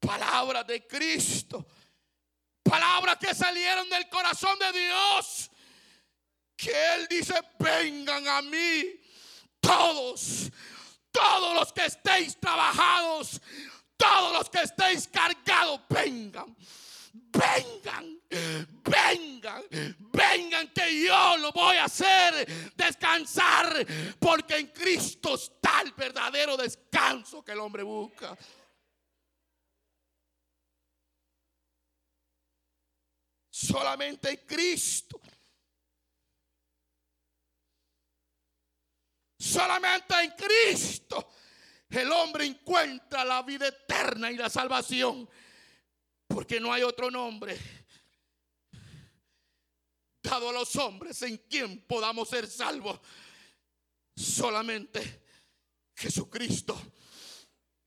Palabras 0.00 0.66
de 0.66 0.86
Cristo. 0.86 1.66
Palabras 2.62 3.18
que 3.18 3.34
salieron 3.34 3.90
del 3.90 4.08
corazón 4.08 4.58
de 4.58 4.72
Dios. 4.80 5.50
Que 6.56 6.72
Él 6.94 7.06
dice, 7.10 7.34
vengan 7.58 8.26
a 8.26 8.40
mí 8.40 9.00
todos 9.60 10.50
todos 11.10 11.54
los 11.54 11.72
que 11.72 11.86
estéis 11.86 12.38
trabajados, 12.38 13.40
todos 13.96 14.32
los 14.32 14.50
que 14.50 14.62
estéis 14.62 15.08
cargados, 15.08 15.80
vengan. 15.88 16.56
Vengan, 17.32 18.20
vengan, 18.84 19.64
vengan 20.12 20.68
que 20.68 21.04
yo 21.04 21.36
lo 21.38 21.52
voy 21.52 21.76
a 21.76 21.84
hacer 21.84 22.46
descansar, 22.76 23.86
porque 24.18 24.56
en 24.58 24.68
Cristo 24.68 25.34
está 25.34 25.80
el 25.82 25.92
verdadero 25.92 26.56
descanso 26.56 27.44
que 27.44 27.52
el 27.52 27.58
hombre 27.58 27.82
busca. 27.82 28.36
Solamente 33.50 34.30
en 34.30 34.46
Cristo 34.46 35.20
Solamente 39.40 40.14
en 40.22 40.32
Cristo 40.32 41.32
el 41.88 42.12
hombre 42.12 42.44
encuentra 42.44 43.24
la 43.24 43.42
vida 43.42 43.68
eterna 43.68 44.30
y 44.30 44.36
la 44.36 44.50
salvación. 44.50 45.28
Porque 46.26 46.60
no 46.60 46.70
hay 46.72 46.82
otro 46.82 47.10
nombre 47.10 47.58
dado 50.22 50.50
a 50.50 50.52
los 50.52 50.76
hombres 50.76 51.22
en 51.22 51.38
quien 51.38 51.80
podamos 51.86 52.28
ser 52.28 52.46
salvos. 52.46 53.00
Solamente 54.14 55.24
Jesucristo. 55.96 56.78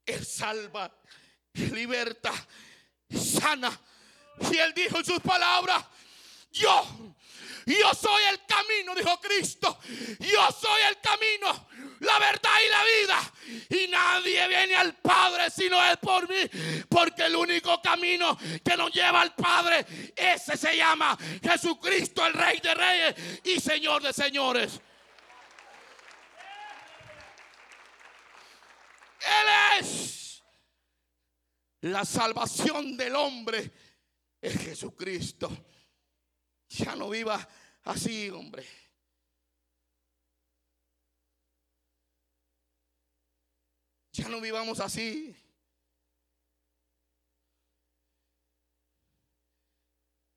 Él 0.08 0.26
salva, 0.26 0.92
liberta, 1.54 2.34
sana. 3.10 3.80
Y 4.52 4.58
él 4.58 4.74
dijo 4.74 4.98
en 4.98 5.06
sus 5.06 5.20
palabras, 5.20 5.86
yo 6.52 7.16
yo 7.66 7.94
soy 7.94 8.24
el 8.32 8.46
camino, 8.46 8.94
dijo 8.96 9.20
Cristo. 9.22 9.80
Yo 10.20 10.52
soy 10.52 10.82
el 10.90 11.00
camino, 11.00 11.68
la 12.00 12.20
verdad 12.20 12.52
y 12.66 12.70
la 12.70 12.84
vida. 12.84 13.34
Y 13.70 13.88
nadie 13.88 14.48
viene 14.48 14.76
al 14.76 14.96
Padre 14.98 15.50
si 15.50 15.70
no 15.70 15.84
es 15.86 15.98
por 15.98 16.28
mí. 16.28 16.50
Porque 16.90 17.24
el 17.24 17.36
único 17.36 17.82
camino 17.82 18.38
que 18.64 18.76
nos 18.76 18.92
lleva 18.92 19.22
al 19.22 19.34
Padre, 19.34 19.86
ese 20.16 20.58
se 20.58 20.76
llama 20.76 21.18
Jesucristo, 21.42 22.26
el 22.26 22.34
Rey 22.34 22.60
de 22.60 22.74
Reyes 22.74 23.16
y 23.46 23.60
Señor 23.60 24.02
de 24.02 24.14
Señores. 24.14 24.82
Él 29.22 29.80
es 29.80 30.44
la 31.82 32.04
salvación 32.04 32.98
del 32.98 33.16
hombre. 33.16 33.72
Es 34.42 34.60
Jesucristo. 34.60 35.50
Ya 36.78 36.96
no 36.96 37.10
viva 37.10 37.48
así, 37.84 38.32
hombre. 38.32 38.68
Ya 44.14 44.28
no 44.28 44.42
vivamos 44.42 44.80
así. 44.80 45.36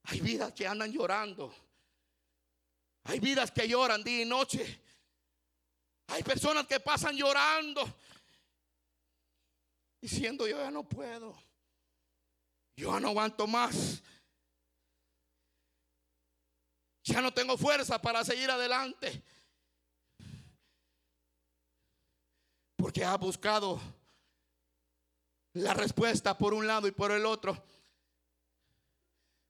Hay 0.03 0.21
vidas 0.21 0.53
que 0.53 0.67
andan 0.67 0.91
llorando. 0.91 1.53
Hay 3.05 3.19
vidas 3.19 3.51
que 3.51 3.67
lloran 3.67 4.03
día 4.03 4.21
y 4.21 4.25
noche. 4.25 4.81
Hay 6.07 6.21
personas 6.21 6.67
que 6.67 6.79
pasan 6.79 7.15
llorando. 7.15 7.99
Diciendo 9.99 10.47
yo 10.47 10.57
ya 10.57 10.69
no 10.69 10.87
puedo. 10.87 11.35
Yo 12.75 12.91
ya 12.91 12.99
no 12.99 13.09
aguanto 13.09 13.47
más. 13.47 14.03
Ya 17.07 17.21
no 17.21 17.33
tengo 17.33 17.57
fuerza 17.57 18.01
para 18.01 18.23
seguir 18.25 18.51
adelante. 18.51 19.23
Porque 22.75 23.03
ha 23.05 23.15
buscado 23.15 23.79
la 25.53 25.73
respuesta 25.73 26.37
por 26.37 26.53
un 26.53 26.67
lado 26.67 26.85
y 26.85 26.91
por 26.91 27.11
el 27.11 27.25
otro. 27.25 27.63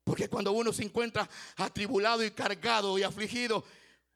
Porque 0.04 0.30
cuando 0.30 0.52
uno 0.52 0.72
se 0.72 0.84
encuentra 0.84 1.28
atribulado 1.56 2.24
y 2.24 2.30
cargado 2.30 2.98
y 3.00 3.04
afligido, 3.04 3.63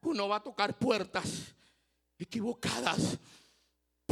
uno 0.01 0.29
va 0.29 0.35
a 0.37 0.43
tocar 0.43 0.77
puertas 0.77 1.51
equivocadas 2.19 3.17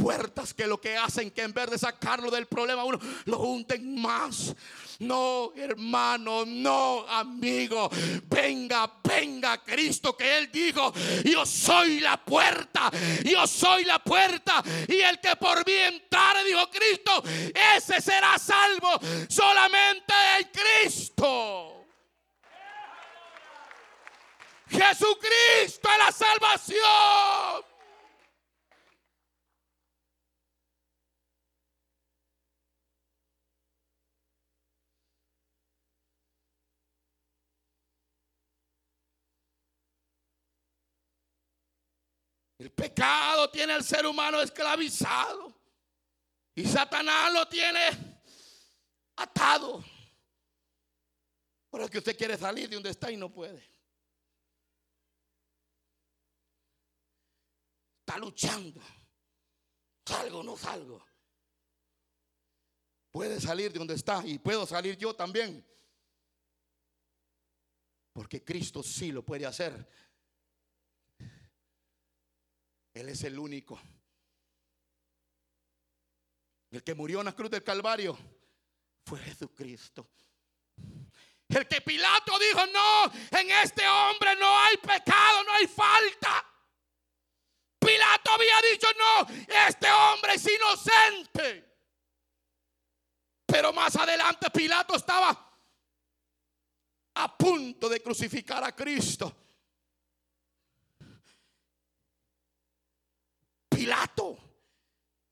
puertas 0.00 0.54
que 0.54 0.66
lo 0.66 0.80
que 0.80 0.96
hacen 0.96 1.30
que 1.30 1.42
en 1.42 1.52
vez 1.52 1.70
de 1.70 1.78
sacarlo 1.78 2.30
del 2.30 2.46
problema 2.46 2.84
uno 2.84 2.98
lo 3.26 3.38
hunden 3.40 4.00
más. 4.00 4.54
No, 5.00 5.52
hermano, 5.56 6.44
no, 6.46 7.06
amigo. 7.08 7.88
Venga, 8.24 8.90
venga, 9.02 9.62
Cristo, 9.64 10.14
que 10.14 10.38
Él 10.38 10.50
dijo, 10.52 10.92
yo 11.24 11.46
soy 11.46 12.00
la 12.00 12.22
puerta, 12.22 12.90
yo 13.24 13.46
soy 13.46 13.84
la 13.84 13.98
puerta. 13.98 14.62
Y 14.88 15.00
el 15.00 15.18
que 15.20 15.36
por 15.36 15.66
mí 15.66 15.72
entrare, 15.72 16.44
dijo 16.44 16.68
Cristo, 16.70 17.22
ese 17.76 18.00
será 18.00 18.38
salvo 18.38 19.00
solamente 19.28 20.12
en 20.38 20.48
Cristo. 20.52 21.86
Jesucristo 24.68 25.88
es 25.88 25.98
la 25.98 26.12
salvación. 26.12 27.69
El 42.60 42.70
pecado 42.72 43.48
tiene 43.48 43.72
al 43.72 43.82
ser 43.82 44.04
humano 44.04 44.38
esclavizado. 44.42 45.58
Y 46.54 46.66
Satanás 46.66 47.32
lo 47.32 47.48
tiene 47.48 47.80
atado. 49.16 49.82
Es 51.72 51.90
que 51.90 51.96
usted 51.96 52.18
quiere 52.18 52.36
salir 52.36 52.68
de 52.68 52.74
donde 52.74 52.90
está 52.90 53.10
y 53.10 53.16
no 53.16 53.32
puede. 53.32 53.66
Está 58.00 58.18
luchando. 58.18 58.82
Salgo, 60.04 60.42
no 60.42 60.54
salgo. 60.54 61.02
Puede 63.10 63.40
salir 63.40 63.72
de 63.72 63.78
donde 63.78 63.94
está 63.94 64.22
y 64.26 64.38
puedo 64.38 64.66
salir 64.66 64.98
yo 64.98 65.16
también. 65.16 65.66
Porque 68.12 68.44
Cristo 68.44 68.82
sí 68.82 69.12
lo 69.12 69.24
puede 69.24 69.46
hacer 69.46 70.09
él 72.94 73.08
es 73.08 73.22
el 73.24 73.38
único. 73.38 73.80
El 76.70 76.84
que 76.84 76.94
murió 76.94 77.20
en 77.20 77.26
la 77.26 77.32
cruz 77.32 77.50
del 77.50 77.64
Calvario 77.64 78.16
fue 79.04 79.18
Jesucristo. 79.20 80.08
El 81.48 81.66
que 81.66 81.80
Pilato 81.80 82.38
dijo, 82.38 82.64
no, 82.66 83.12
en 83.38 83.50
este 83.50 83.86
hombre 83.88 84.36
no 84.36 84.58
hay 84.58 84.76
pecado, 84.76 85.42
no 85.44 85.52
hay 85.52 85.66
falta. 85.66 86.46
Pilato 87.78 88.30
había 88.30 88.60
dicho, 88.70 88.86
no, 88.96 89.66
este 89.66 89.90
hombre 89.90 90.34
es 90.34 90.46
inocente. 90.46 91.70
Pero 93.46 93.72
más 93.72 93.96
adelante 93.96 94.48
Pilato 94.50 94.94
estaba 94.94 95.50
a 97.14 97.36
punto 97.36 97.88
de 97.88 98.00
crucificar 98.00 98.62
a 98.62 98.74
Cristo. 98.76 99.49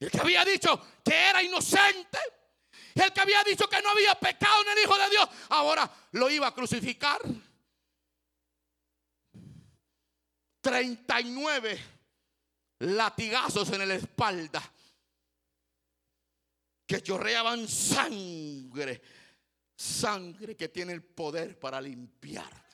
El 0.01 0.11
que 0.11 0.21
había 0.21 0.45
dicho 0.45 0.81
que 1.05 1.15
era 1.15 1.43
inocente, 1.43 2.19
el 2.95 3.13
que 3.13 3.21
había 3.21 3.43
dicho 3.45 3.69
que 3.69 3.83
no 3.83 3.91
había 3.91 4.15
pecado 4.15 4.63
en 4.63 4.79
el 4.79 4.85
Hijo 4.85 4.97
de 4.97 5.11
Dios, 5.11 5.29
ahora 5.51 5.91
lo 6.13 6.31
iba 6.31 6.47
a 6.47 6.55
crucificar. 6.55 7.21
39 10.61 11.85
latigazos 12.81 13.71
en 13.71 13.89
la 13.89 13.95
espalda. 13.95 14.63
Que 16.87 17.03
chorreaban 17.03 17.69
sangre, 17.69 19.03
sangre 19.77 20.57
que 20.57 20.69
tiene 20.69 20.93
el 20.93 21.03
poder 21.03 21.59
para 21.59 21.81
limpiar 21.81 22.68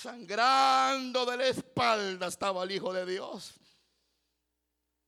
sangrando 0.00 1.26
de 1.26 1.36
la 1.36 1.46
espalda 1.48 2.28
estaba 2.28 2.64
el 2.64 2.72
Hijo 2.72 2.92
de 2.92 3.04
Dios. 3.04 3.52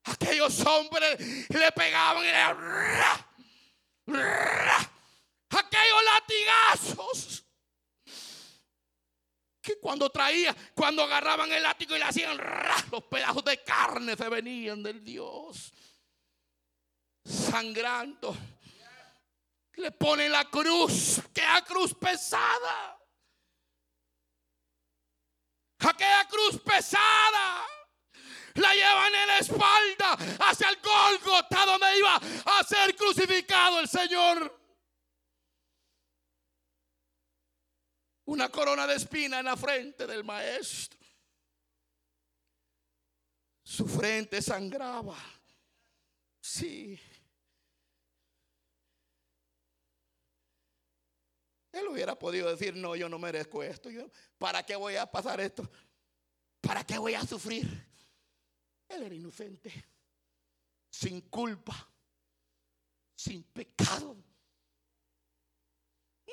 Aquellos 0.05 0.61
hombres 0.67 1.49
le 1.49 1.73
pegaban 1.73 2.23
y 2.23 2.27
le... 2.27 4.23
Aquellos 5.49 6.05
latigazos. 6.05 7.45
Que 9.63 9.79
cuando 9.79 10.11
traía, 10.11 10.55
cuando 10.75 11.05
agarraban 11.05 11.51
el 11.53 11.63
látigo 11.63 11.95
y 11.95 11.99
le 11.99 12.05
hacían 12.05 12.37
los 12.91 13.05
pedazos 13.05 13.45
de 13.45 13.63
carne 13.63 14.17
se 14.17 14.29
venían 14.29 14.83
del 14.83 15.03
Dios. 15.03 15.73
Sangrando. 17.25 18.37
Le 19.75 19.91
pone 19.93 20.29
la 20.29 20.51
cruz, 20.51 21.23
que 21.33 21.43
a 21.43 21.65
cruz 21.65 21.95
pesada 21.95 23.02
aquella 25.89 26.27
cruz 26.29 26.61
pesada. 26.61 27.67
La 28.55 28.75
llevan 28.75 29.15
en 29.15 29.29
la 29.29 29.39
espalda 29.39 30.13
hacia 30.41 30.69
el 30.69 30.77
Golgota 30.77 31.65
donde 31.65 31.99
iba 31.99 32.17
a 32.17 32.65
ser 32.65 32.95
crucificado 32.95 33.81
el 33.81 33.89
Señor. 33.89 34.61
Una 38.27 38.51
corona 38.51 38.87
de 38.87 38.97
espina 38.97 39.39
en 39.41 39.47
la 39.47 39.57
frente 39.57 40.07
del 40.07 40.23
maestro. 40.23 40.99
Su 43.65 43.87
frente 43.87 44.43
sangraba. 44.43 45.17
Sí. 46.41 47.01
Él 51.73 51.89
hubiera 51.89 52.19
podido 52.19 52.51
decir, 52.51 52.77
no, 52.77 52.95
yo 52.95 53.09
no 53.09 53.19
merezco 53.19 53.63
esto. 53.63 53.91
Yo, 53.91 54.07
¿Para 54.39 54.63
qué 54.63 54.77
voy 54.77 54.97
a 54.97 55.07
pasar 55.07 55.41
esto? 55.41 55.69
¿Para 56.61 56.85
qué 56.85 56.99
voy 56.99 57.15
a 57.15 57.27
sufrir? 57.27 57.67
Él 58.89 59.03
era 59.03 59.15
inocente, 59.15 59.73
sin 60.91 61.23
culpa, 61.23 61.89
sin 63.15 63.43
pecado. 63.45 64.15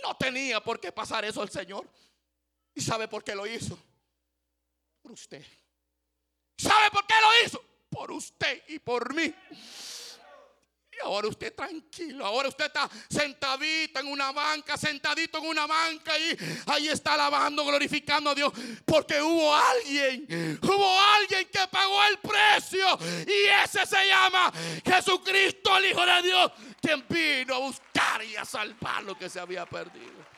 No 0.04 0.16
tenía 0.18 0.62
por 0.62 0.80
qué 0.80 0.92
pasar 0.92 1.24
eso 1.24 1.42
el 1.42 1.50
Señor. 1.50 1.90
¿Y 2.76 2.82
sabe 2.82 3.08
por 3.08 3.24
qué 3.24 3.34
lo 3.34 3.48
hizo? 3.48 3.80
Por 5.02 5.14
usted. 5.14 5.46
¿Sabe 6.58 6.92
por 6.92 7.08
qué 7.08 7.16
lo 7.22 7.46
hizo? 7.46 7.64
Por 7.90 8.12
usted 8.12 8.64
y 8.68 8.80
por 8.80 9.14
mí 9.16 9.34
ahora 11.04 11.28
usted 11.28 11.54
tranquilo, 11.54 12.26
ahora 12.26 12.50
usted 12.50 12.66
está 12.66 12.90
sentadito 13.10 14.00
en 14.00 14.08
una 14.08 14.32
banca, 14.32 14.78
sentadito 14.78 15.38
en 15.40 15.46
una 15.46 15.66
banca 15.66 16.18
y 16.18 16.38
ahí 16.68 16.88
está 16.90 17.14
alabando, 17.14 17.66
glorificando 17.66 18.32
a 18.32 18.36
Dios, 18.36 18.52
porque 18.86 19.22
hubo 19.22 19.54
alguien, 19.56 20.60
hubo 20.62 21.00
alguien 21.00 21.48
que 21.52 21.68
pagó 21.68 22.04
el 22.06 22.18
precio 22.20 22.86
y 23.28 23.48
ese 23.64 23.86
se 23.86 24.08
llama 24.08 24.52
Jesucristo, 24.86 25.78
el 25.78 25.86
Hijo 25.86 26.06
de 26.06 26.22
Dios, 26.22 26.52
quien 26.82 27.06
vino 27.10 27.56
a 27.56 27.60
buscar 27.60 28.24
y 28.24 28.36
a 28.36 28.46
salvar 28.46 29.04
lo 29.04 29.18
que 29.18 29.30
se 29.30 29.40
había 29.40 29.66
perdido. 29.66 30.30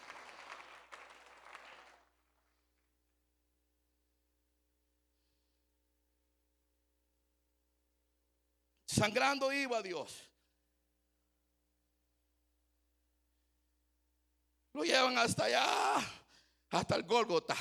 Sangrando 8.86 9.52
iba 9.54 9.82
Dios. 9.82 10.31
Lo 14.74 14.84
llevan 14.84 15.18
hasta 15.18 15.46
allá, 15.46 15.66
hasta 16.70 16.96
el 16.96 17.04
Gólgota. 17.04 17.56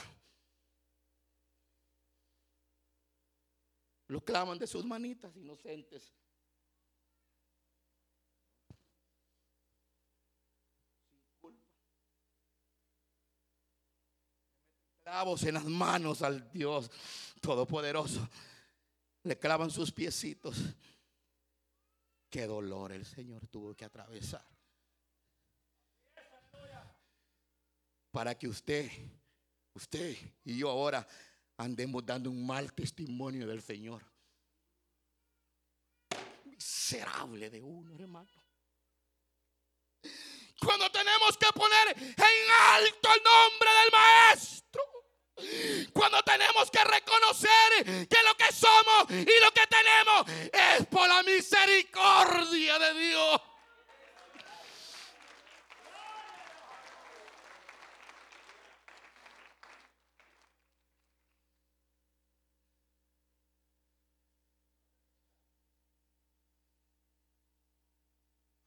Lo 4.06 4.20
claman 4.24 4.58
de 4.58 4.66
sus 4.66 4.84
manitas 4.84 5.36
inocentes. 5.36 6.12
Clavos 15.02 15.42
en 15.44 15.54
las 15.54 15.64
manos 15.64 16.22
al 16.22 16.50
Dios 16.52 16.90
Todopoderoso. 17.40 18.28
Le 19.22 19.38
clavan 19.38 19.70
sus 19.70 19.92
piecitos. 19.92 20.56
Qué 22.28 22.46
dolor 22.46 22.92
el 22.92 23.04
Señor 23.04 23.46
tuvo 23.48 23.74
que 23.74 23.84
atravesar. 23.84 24.49
Para 28.10 28.36
que 28.36 28.48
usted, 28.48 28.90
usted 29.74 30.16
y 30.44 30.58
yo 30.58 30.70
ahora 30.70 31.06
andemos 31.56 32.04
dando 32.04 32.30
un 32.30 32.46
mal 32.46 32.72
testimonio 32.72 33.46
del 33.46 33.62
Señor. 33.62 34.02
miserable 36.44 37.48
de 37.50 37.62
uno, 37.62 37.94
hermano. 37.94 38.30
Cuando 40.60 40.90
tenemos 40.90 41.36
que 41.38 41.46
poner 41.54 41.88
en 41.96 42.50
alto 42.74 43.08
el 43.14 43.22
nombre 43.22 43.70
del 43.70 43.90
Maestro. 43.92 44.82
Cuando 45.92 46.22
tenemos 46.22 46.70
que 46.70 46.84
reconocer 46.84 48.08
que 48.08 48.22
lo 48.24 48.36
que 48.36 48.52
somos 48.52 49.10
y 49.10 49.40
lo 49.40 49.50
que 49.52 49.66
tenemos 49.66 50.28
es 50.52 50.86
por 50.86 51.08
la 51.08 51.22
misericordia 51.22 52.78
de 52.78 52.94
Dios. 53.00 53.40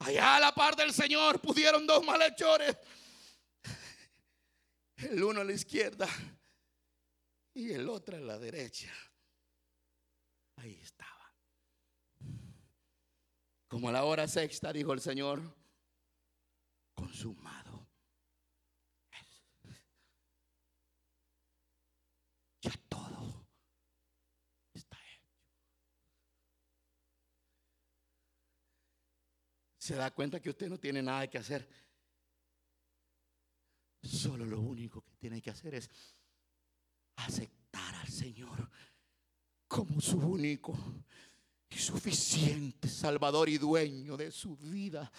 Allá 0.04 0.36
a 0.36 0.40
la 0.40 0.54
par 0.54 0.76
del 0.76 0.94
Señor 0.94 1.40
pusieron 1.40 1.88
dos 1.88 2.04
malhechores. 2.04 2.76
El 4.98 5.24
uno 5.24 5.42
a 5.42 5.44
la 5.44 5.54
izquierda 5.54 6.08
y 7.54 7.72
el 7.72 7.88
otro 7.88 8.18
a 8.18 8.20
la 8.20 8.38
derecha. 8.38 8.94
Ahí 10.58 10.80
estaba. 10.82 11.34
Como 13.68 13.90
a 13.90 13.92
la 13.92 14.04
hora 14.04 14.28
sexta, 14.28 14.74
dijo 14.74 14.94
el 14.94 15.02
Señor, 15.02 15.42
consumado. 16.94 17.88
Ya 22.62 22.72
todo 22.88 23.46
está 24.74 24.98
hecho. 24.98 25.30
Se 29.84 29.96
da 29.96 30.12
cuenta 30.12 30.40
que 30.40 30.50
usted 30.50 30.70
no 30.70 30.78
tiene 30.78 31.04
nada 31.04 31.30
que 31.30 31.38
hacer. 31.38 31.68
Solo 34.02 34.46
lo 34.46 34.62
único 34.62 35.02
que 35.02 35.12
tiene 35.18 35.42
que 35.42 35.50
hacer 35.50 35.76
es 35.76 35.90
aceptar 37.18 37.94
al 37.96 38.08
Señor 38.08 38.70
como 39.68 40.00
su 40.00 40.20
único 40.20 40.74
y 41.70 41.76
suficiente 41.76 42.88
Salvador 42.88 43.50
y 43.50 43.58
dueño 43.58 44.16
de 44.16 44.32
su 44.32 44.56
vida. 44.56 45.12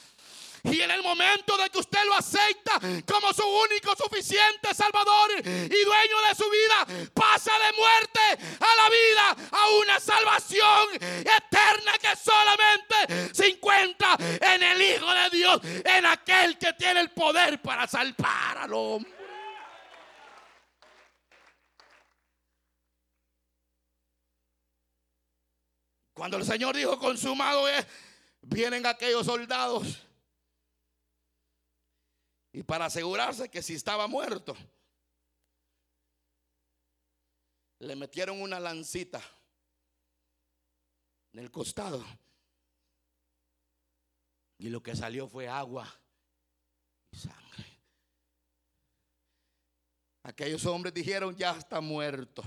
Y 0.64 0.80
en 0.80 0.90
el 0.90 1.02
momento 1.02 1.56
de 1.58 1.68
que 1.68 1.78
usted 1.78 2.04
lo 2.06 2.14
acepta 2.14 2.80
como 3.06 3.32
su 3.34 3.46
único 3.46 3.94
suficiente 3.96 4.74
Salvador 4.74 5.30
y 5.38 5.84
dueño 5.84 6.22
de 6.28 6.34
su 6.34 6.50
vida, 6.50 7.10
pasa 7.12 7.52
de 7.52 7.72
muerte 7.76 8.56
a 8.60 8.76
la 8.76 8.88
vida, 8.88 9.48
a 9.50 9.68
una 9.82 10.00
salvación 10.00 10.88
eterna 10.94 11.92
que 12.00 12.16
solamente 12.16 13.34
se 13.34 13.48
encuentra 13.48 14.16
en 14.18 14.62
el 14.62 14.82
Hijo 14.82 15.12
de 15.12 15.30
Dios, 15.30 15.60
en 15.84 16.06
aquel 16.06 16.58
que 16.58 16.72
tiene 16.72 17.00
el 17.00 17.10
poder 17.10 17.60
para 17.60 17.86
salvar 17.86 18.58
al 18.58 18.72
hombre. 18.72 19.12
Cuando 26.14 26.38
el 26.38 26.44
Señor 26.44 26.74
dijo 26.74 26.98
consumado 26.98 27.68
es, 27.68 27.86
vienen 28.40 28.86
aquellos 28.86 29.26
soldados. 29.26 30.00
Y 32.54 32.62
para 32.62 32.84
asegurarse 32.84 33.50
que 33.50 33.62
si 33.62 33.74
estaba 33.74 34.06
muerto, 34.06 34.56
le 37.80 37.96
metieron 37.96 38.40
una 38.40 38.60
lancita 38.60 39.20
en 41.32 41.40
el 41.40 41.50
costado. 41.50 42.04
Y 44.58 44.68
lo 44.68 44.80
que 44.80 44.94
salió 44.94 45.26
fue 45.26 45.48
agua 45.48 45.92
y 47.10 47.16
sangre. 47.16 47.80
Aquellos 50.22 50.64
hombres 50.64 50.94
dijeron, 50.94 51.34
ya 51.34 51.58
está 51.58 51.80
muerto. 51.80 52.44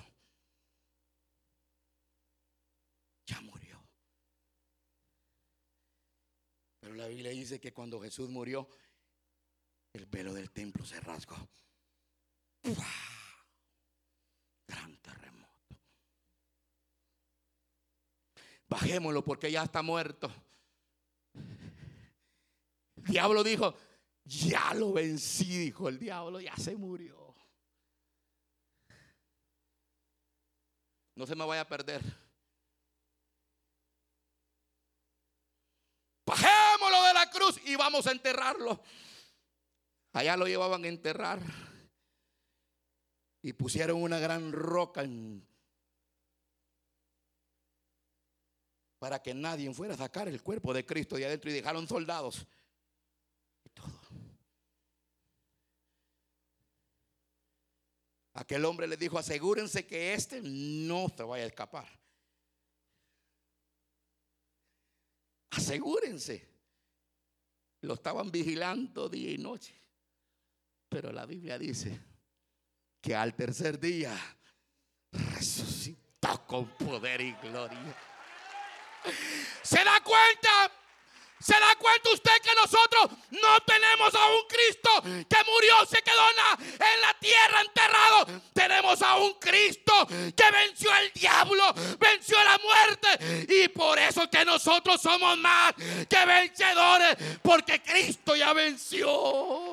Ya 3.25 3.41
murió. 3.41 3.77
Pero 6.79 6.95
la 6.95 7.07
Biblia 7.07 7.31
dice 7.31 7.59
que 7.59 7.73
cuando 7.73 7.99
Jesús 7.99 8.29
murió, 8.29 8.69
el 9.97 10.05
velo 10.05 10.33
del 10.33 10.51
templo 10.51 10.85
se 10.85 10.99
rasgó. 10.99 11.35
Gran 14.67 14.97
terremoto. 14.97 15.77
Bajémoslo 18.67 19.23
porque 19.23 19.51
ya 19.51 19.63
está 19.63 19.81
muerto. 19.81 20.31
El 22.95 23.03
diablo 23.03 23.43
dijo, 23.43 23.75
ya 24.23 24.73
lo 24.73 24.93
vencí, 24.93 25.57
dijo 25.57 25.89
el 25.89 25.97
diablo, 25.97 26.39
ya 26.41 26.55
se 26.57 26.75
murió. 26.75 27.35
No 31.15 31.25
se 31.25 31.35
me 31.35 31.45
vaya 31.45 31.61
a 31.61 31.67
perder. 31.67 32.03
Bajémoslo 36.25 37.03
de 37.03 37.13
la 37.13 37.29
cruz 37.31 37.59
y 37.65 37.75
vamos 37.75 38.05
a 38.05 38.11
enterrarlo. 38.11 38.83
Allá 40.17 40.35
lo 40.35 40.47
llevaban 40.47 40.83
a 40.83 40.87
enterrar. 40.87 41.39
Y 43.43 43.53
pusieron 43.53 44.01
una 44.01 44.17
gran 44.17 44.51
roca 44.51 45.07
para 48.97 49.21
que 49.21 49.35
nadie 49.35 49.71
fuera 49.71 49.93
a 49.93 49.97
sacar 49.97 50.27
el 50.27 50.41
cuerpo 50.41 50.73
de 50.73 50.83
Cristo 50.83 51.17
de 51.17 51.27
adentro 51.27 51.51
y 51.51 51.53
dejaron 51.53 51.87
soldados 51.87 52.47
y 53.63 53.69
todo. 53.69 53.93
Aquel 58.33 58.65
hombre 58.65 58.87
le 58.87 58.97
dijo, 58.97 59.19
asegúrense 59.19 59.85
que 59.85 60.15
este 60.15 60.41
no 60.41 61.09
se 61.15 61.21
vaya 61.21 61.43
a 61.43 61.47
escapar. 61.47 61.87
Asegúrense. 65.51 66.49
Lo 67.81 67.93
estaban 67.93 68.31
vigilando 68.31 69.09
día 69.09 69.31
y 69.31 69.37
noche. 69.37 69.86
Pero 70.89 71.11
la 71.11 71.25
Biblia 71.25 71.57
dice 71.57 71.99
que 73.01 73.15
al 73.15 73.35
tercer 73.35 73.79
día 73.79 74.15
resucitó 75.11 76.45
con 76.45 76.67
poder 76.77 77.21
y 77.21 77.33
gloria. 77.33 77.95
¿Se 79.63 79.83
da 79.83 80.01
cuenta? 80.01 80.71
¿Se 81.39 81.53
da 81.53 81.75
cuenta 81.77 82.09
usted 82.09 82.31
que 82.41 82.55
nosotros 82.55 83.11
no 83.29 83.59
tenemos 83.61 84.13
a 84.15 84.25
un 84.27 84.47
Cristo 84.47 84.89
que 85.29 85.51
murió, 85.51 85.85
se 85.85 86.01
quedó 86.01 86.29
en 86.29 87.01
la, 87.01 87.13
tierra 87.19 87.61
enterrado? 87.61 88.41
Tenemos 88.53 89.01
a 89.03 89.17
un 89.17 89.33
Cristo 89.35 90.07
que 90.07 90.51
venció 90.51 90.91
al 90.91 91.11
diablo, 91.13 91.73
venció 91.99 92.43
la 92.43 92.57
muerte. 92.57 93.45
Y 93.49 93.67
por 93.67 93.99
eso 93.99 94.27
que 94.29 94.43
nosotros 94.45 94.99
somos 94.99 95.37
más 95.37 95.75
que 96.09 96.25
vencedores, 96.25 97.17
porque 97.43 97.83
Cristo 97.83 98.35
ya 98.35 98.53
venció. 98.53 99.66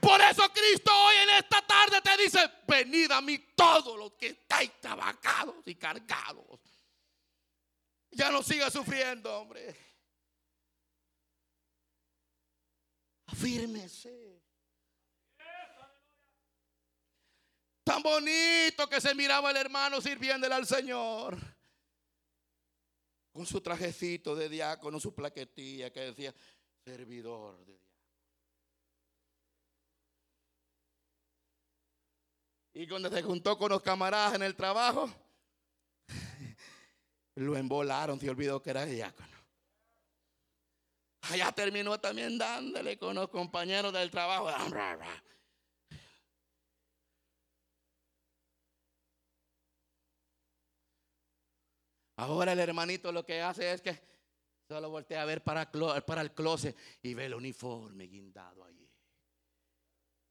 Por 0.00 0.20
eso 0.20 0.42
Cristo 0.52 0.90
hoy 0.94 1.16
en 1.16 1.30
esta 1.30 1.62
tarde 1.66 2.00
te 2.02 2.16
dice, 2.22 2.38
venid 2.66 3.10
a 3.10 3.20
mí 3.20 3.38
todos 3.54 3.98
los 3.98 4.12
que 4.12 4.28
estáis 4.28 4.80
trabajados 4.80 5.56
y 5.66 5.74
cargados. 5.74 6.60
Ya 8.10 8.30
no 8.30 8.42
siga 8.42 8.70
sufriendo, 8.70 9.34
hombre. 9.38 9.76
Afírmese. 13.26 14.42
Tan 17.84 18.02
bonito 18.02 18.88
que 18.88 19.00
se 19.00 19.14
miraba 19.14 19.50
el 19.50 19.56
hermano 19.58 20.00
sirviéndole 20.00 20.54
al 20.54 20.66
Señor. 20.66 21.38
Con 23.32 23.46
su 23.46 23.60
trajecito 23.60 24.34
de 24.34 24.48
diácono, 24.48 24.98
su 24.98 25.14
plaquetilla 25.14 25.92
que 25.92 26.00
decía 26.00 26.34
servidor 26.84 27.58
de 27.58 27.64
diácono. 27.64 27.85
Y 32.78 32.86
cuando 32.86 33.08
se 33.08 33.22
juntó 33.22 33.56
con 33.56 33.70
los 33.70 33.80
camaradas 33.80 34.34
en 34.34 34.42
el 34.42 34.54
trabajo, 34.54 35.08
lo 37.36 37.56
embolaron, 37.56 38.20
se 38.20 38.28
olvidó 38.28 38.60
que 38.60 38.68
era 38.68 38.84
diácono. 38.84 39.34
Allá 41.22 41.52
terminó 41.52 41.98
también 41.98 42.36
dándole 42.36 42.98
con 42.98 43.14
los 43.14 43.30
compañeros 43.30 43.94
del 43.94 44.10
trabajo. 44.10 44.50
Ahora 52.16 52.52
el 52.52 52.60
hermanito 52.60 53.10
lo 53.10 53.24
que 53.24 53.40
hace 53.40 53.72
es 53.72 53.80
que 53.80 53.98
solo 54.68 54.90
voltea 54.90 55.22
a 55.22 55.24
ver 55.24 55.42
para, 55.42 55.72
para 56.04 56.20
el 56.20 56.32
closet 56.32 56.76
y 57.00 57.14
ve 57.14 57.24
el 57.24 57.34
uniforme 57.36 58.04
guindado 58.04 58.64
allí. 58.64 58.86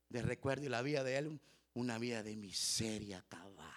De 0.09 0.21
recuerdo 0.21 0.65
y 0.65 0.69
la 0.69 0.83
vida 0.83 1.03
de 1.03 1.17
él 1.17 1.39
una 1.75 1.97
vida 1.97 2.23
de 2.23 2.35
miseria 2.35 3.19
acabada. 3.19 3.73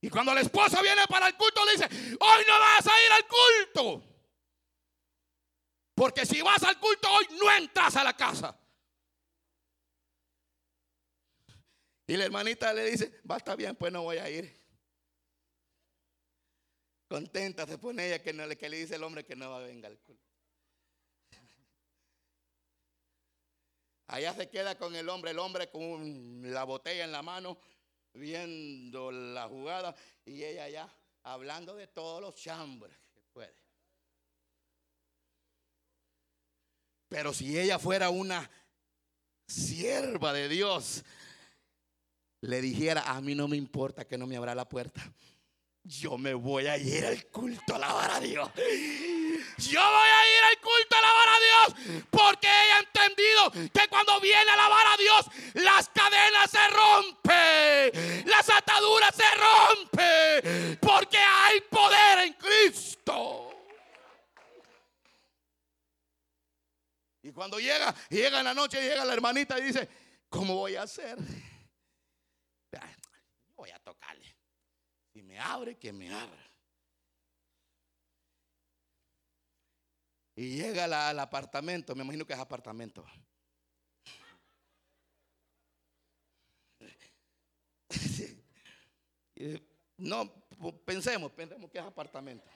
Y 0.00 0.08
cuando 0.08 0.34
la 0.34 0.40
esposa 0.40 0.80
viene 0.82 1.02
para 1.08 1.28
el 1.28 1.36
culto, 1.36 1.64
le 1.64 1.72
dice, 1.72 2.16
hoy 2.20 2.44
no 2.48 2.58
vas 2.58 2.86
a 2.86 3.06
ir 3.06 3.12
al 3.12 3.26
culto. 3.26 4.04
Porque 5.94 6.24
si 6.24 6.40
vas 6.40 6.62
al 6.62 6.80
culto 6.80 7.10
hoy, 7.10 7.26
no 7.38 7.52
entras 7.52 7.96
a 7.96 8.04
la 8.04 8.16
casa. 8.16 8.58
Y 12.06 12.16
la 12.16 12.24
hermanita 12.24 12.72
le 12.72 12.90
dice, 12.90 13.20
va, 13.30 13.36
está 13.36 13.54
bien, 13.54 13.76
pues 13.76 13.92
no 13.92 14.02
voy 14.02 14.16
a 14.16 14.30
ir. 14.30 14.58
Contenta 17.06 17.66
se 17.66 17.76
pone 17.76 18.06
ella 18.06 18.22
que, 18.22 18.32
no, 18.32 18.48
que 18.48 18.68
le 18.68 18.78
dice 18.78 18.94
el 18.94 19.02
hombre 19.02 19.24
que 19.24 19.36
no 19.36 19.50
va 19.50 19.58
a 19.58 19.60
venir 19.60 19.84
al 19.84 19.98
culto. 19.98 20.29
Allá 24.10 24.34
se 24.34 24.48
queda 24.48 24.76
con 24.76 24.96
el 24.96 25.08
hombre, 25.08 25.30
el 25.30 25.38
hombre 25.38 25.70
con 25.70 26.52
la 26.52 26.64
botella 26.64 27.04
en 27.04 27.12
la 27.12 27.22
mano, 27.22 27.58
viendo 28.12 29.12
la 29.12 29.46
jugada, 29.46 29.94
y 30.24 30.42
ella 30.42 30.64
allá 30.64 30.96
hablando 31.22 31.76
de 31.76 31.86
todos 31.86 32.20
los 32.20 32.34
chambres 32.34 32.92
que 33.14 33.22
puede. 33.32 33.54
Pero 37.08 37.32
si 37.32 37.56
ella 37.56 37.78
fuera 37.78 38.10
una 38.10 38.50
sierva 39.46 40.32
de 40.32 40.48
Dios, 40.48 41.04
le 42.40 42.60
dijera, 42.60 43.02
a 43.02 43.20
mí 43.20 43.36
no 43.36 43.46
me 43.46 43.56
importa 43.56 44.08
que 44.08 44.18
no 44.18 44.26
me 44.26 44.36
abra 44.36 44.56
la 44.56 44.68
puerta. 44.68 45.00
Yo 45.84 46.18
me 46.18 46.34
voy 46.34 46.66
a 46.66 46.76
ir 46.76 47.06
al 47.06 47.26
culto 47.26 47.74
a 47.74 47.76
alabar 47.76 48.10
a 48.10 48.20
Dios. 48.20 48.50
Yo 49.58 49.80
voy 49.80 50.08
a 50.08 50.38
ir 50.38 50.44
al 50.44 50.60
culto 50.60 50.96
a 50.96 50.98
alabar 50.98 51.28
a 51.28 51.40
Dios 51.40 52.06
porque 52.10 52.48
he 52.48 52.78
entendido 52.78 53.70
que 53.72 53.88
cuando 53.88 54.20
viene 54.20 54.50
a 54.50 54.54
alabar 54.54 54.86
a 54.86 54.96
Dios, 54.96 55.26
las 55.54 55.88
cadenas 55.88 56.50
se 56.50 56.68
rompen, 56.68 58.28
las 58.28 58.48
ataduras 58.50 59.14
se 59.14 59.30
rompen, 59.34 60.78
porque 60.80 61.18
hay 61.18 61.60
poder 61.62 62.26
en 62.26 62.32
Cristo. 62.34 63.50
Y 67.22 67.32
cuando 67.32 67.60
llega, 67.60 67.94
llega 68.08 68.38
en 68.38 68.44
la 68.44 68.54
noche, 68.54 68.80
llega 68.80 69.04
la 69.04 69.12
hermanita 69.12 69.58
y 69.58 69.62
dice, 69.62 69.88
¿cómo 70.28 70.56
voy 70.56 70.76
a 70.76 70.82
hacer? 70.82 71.18
Voy 73.54 73.70
a 73.70 73.78
tocarle. 73.78 74.36
Si 75.12 75.22
me 75.22 75.38
abre, 75.38 75.76
que 75.76 75.92
me 75.92 76.12
abra. 76.12 76.49
Y 80.40 80.56
llega 80.56 80.84
al 81.10 81.18
apartamento, 81.18 81.94
me 81.94 82.02
imagino 82.02 82.26
que 82.26 82.32
es 82.32 82.38
apartamento. 82.38 83.04
No, 89.98 90.32
pensemos, 90.86 91.30
pensemos 91.32 91.70
que 91.70 91.78
es 91.78 91.84
apartamento. 91.84 92.48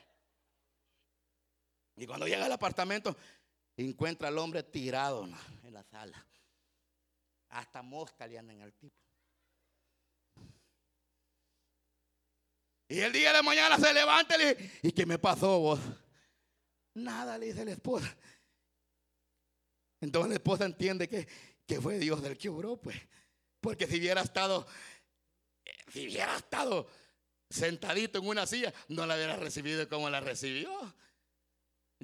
Y 1.96 2.06
cuando 2.06 2.26
llega 2.26 2.46
al 2.46 2.52
apartamento, 2.52 3.14
encuentra 3.76 4.28
al 4.28 4.38
hombre 4.38 4.62
tirado 4.62 5.28
en 5.62 5.74
la 5.74 5.82
sala. 5.82 6.26
Hasta 7.50 7.82
mosca 7.82 8.26
le 8.26 8.38
andan 8.38 8.62
al 8.62 8.72
tipo. 8.72 8.96
Y 12.88 13.00
el 13.00 13.12
día 13.12 13.34
de 13.34 13.42
mañana 13.42 13.76
se 13.76 13.92
levanta 13.92 14.36
y 14.36 14.38
le 14.38 14.70
¿y 14.82 14.92
qué 14.92 15.04
me 15.04 15.18
pasó 15.18 15.58
vos? 15.58 15.80
Nada, 16.94 17.38
le 17.38 17.46
dice 17.46 17.64
la 17.64 17.72
esposa. 17.72 18.16
Entonces 20.00 20.28
la 20.28 20.34
esposa 20.36 20.64
entiende 20.64 21.08
que, 21.08 21.26
que 21.66 21.80
fue 21.80 21.98
Dios 21.98 22.22
del 22.22 22.36
que 22.36 22.48
obró, 22.48 22.76
pues. 22.76 22.96
Porque 23.60 23.86
si 23.86 23.98
hubiera 23.98 24.20
estado, 24.20 24.66
si 25.92 26.06
hubiera 26.06 26.36
estado 26.36 26.88
sentadito 27.48 28.18
en 28.18 28.26
una 28.26 28.46
silla, 28.46 28.72
no 28.88 29.06
la 29.06 29.14
hubiera 29.16 29.36
recibido 29.36 29.88
como 29.88 30.10
la 30.10 30.20
recibió 30.20 30.94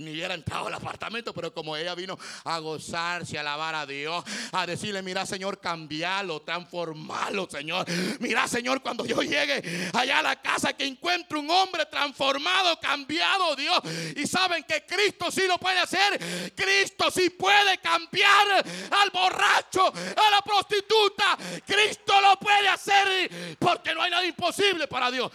ni 0.01 0.13
hubiera 0.13 0.35
entrado 0.35 0.67
al 0.67 0.75
apartamento, 0.75 1.33
pero 1.35 1.53
como 1.53 1.77
ella 1.77 1.95
vino 1.95 2.19
a 2.45 2.59
gozarse, 2.59 3.37
a 3.37 3.41
alabar 3.43 3.75
a 3.75 3.87
Dios, 3.87 4.25
a 4.53 4.67
decirle, 4.67 5.03
mira 5.03 5.27
Señor, 5.27 5.61
cambialo, 5.61 6.41
transformalo, 6.43 7.49
Señor. 7.51 7.87
Mira 8.19 8.49
Señor, 8.49 8.83
cuando 8.83 9.05
yo 9.05 9.23
llegue 9.23 9.91
allá 9.93 10.19
a 10.19 10.23
la 10.23 10.41
casa, 10.41 10.73
que 10.73 10.87
encuentre 10.87 11.39
un 11.39 11.51
hombre 11.51 11.87
transformado, 11.87 12.79
cambiado, 12.81 13.55
Dios. 13.57 13.81
Y 14.17 14.27
saben 14.27 14.65
que 14.65 14.85
Cristo 14.87 15.31
sí 15.31 15.47
lo 15.47 15.59
puede 15.59 15.79
hacer. 15.79 16.53
Cristo 16.55 17.11
sí 17.11 17.31
puede 17.31 17.79
cambiar 17.79 18.65
al 18.91 19.11
borracho, 19.11 19.87
a 19.89 20.31
la 20.31 20.41
prostituta. 20.43 21.37
Cristo 21.67 22.21
lo 22.21 22.39
puede 22.39 22.69
hacer 22.69 23.57
porque 23.59 23.95
no 23.95 24.03
hay 24.03 24.11
nada 24.11 24.25
imposible 24.25 24.87
para 24.87 25.11
Dios. 25.11 25.31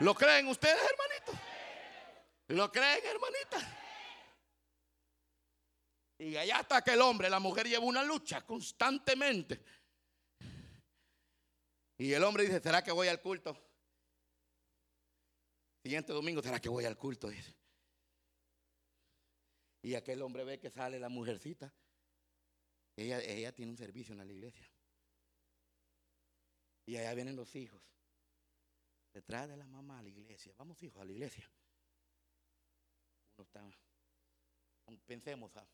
¿Lo 0.00 0.14
creen 0.14 0.48
ustedes, 0.48 0.76
hermanitos? 0.76 1.51
¿Lo 2.48 2.70
creen, 2.70 3.04
hermanita? 3.04 3.78
Y 6.18 6.36
allá 6.36 6.60
está 6.60 6.82
que 6.82 6.92
el 6.92 7.00
hombre, 7.00 7.28
la 7.30 7.40
mujer 7.40 7.66
lleva 7.66 7.84
una 7.84 8.02
lucha 8.02 8.44
constantemente. 8.44 9.64
Y 11.98 12.12
el 12.12 12.22
hombre 12.24 12.44
dice, 12.44 12.60
¿será 12.60 12.82
que 12.82 12.92
voy 12.92 13.08
al 13.08 13.20
culto? 13.20 13.56
Siguiente 15.82 16.12
domingo, 16.12 16.42
¿será 16.42 16.60
que 16.60 16.68
voy 16.68 16.84
al 16.84 16.96
culto? 16.96 17.28
Y 19.82 19.94
aquel 19.94 20.22
hombre 20.22 20.44
ve 20.44 20.60
que 20.60 20.70
sale 20.70 21.00
la 21.00 21.08
mujercita. 21.08 21.74
Ella, 22.94 23.20
ella 23.20 23.52
tiene 23.52 23.72
un 23.72 23.78
servicio 23.78 24.12
en 24.12 24.18
la 24.18 24.32
iglesia. 24.32 24.70
Y 26.86 26.96
allá 26.96 27.14
vienen 27.14 27.34
los 27.34 27.54
hijos. 27.56 27.82
Detrás 29.12 29.48
de 29.48 29.56
la 29.56 29.66
mamá 29.66 29.98
a 29.98 30.02
la 30.02 30.08
iglesia. 30.08 30.54
Vamos 30.56 30.80
hijos 30.82 31.00
a 31.00 31.04
la 31.04 31.12
iglesia 31.12 31.50
está, 33.42 33.62
pensemos, 35.06 35.56
ah, 35.56 35.66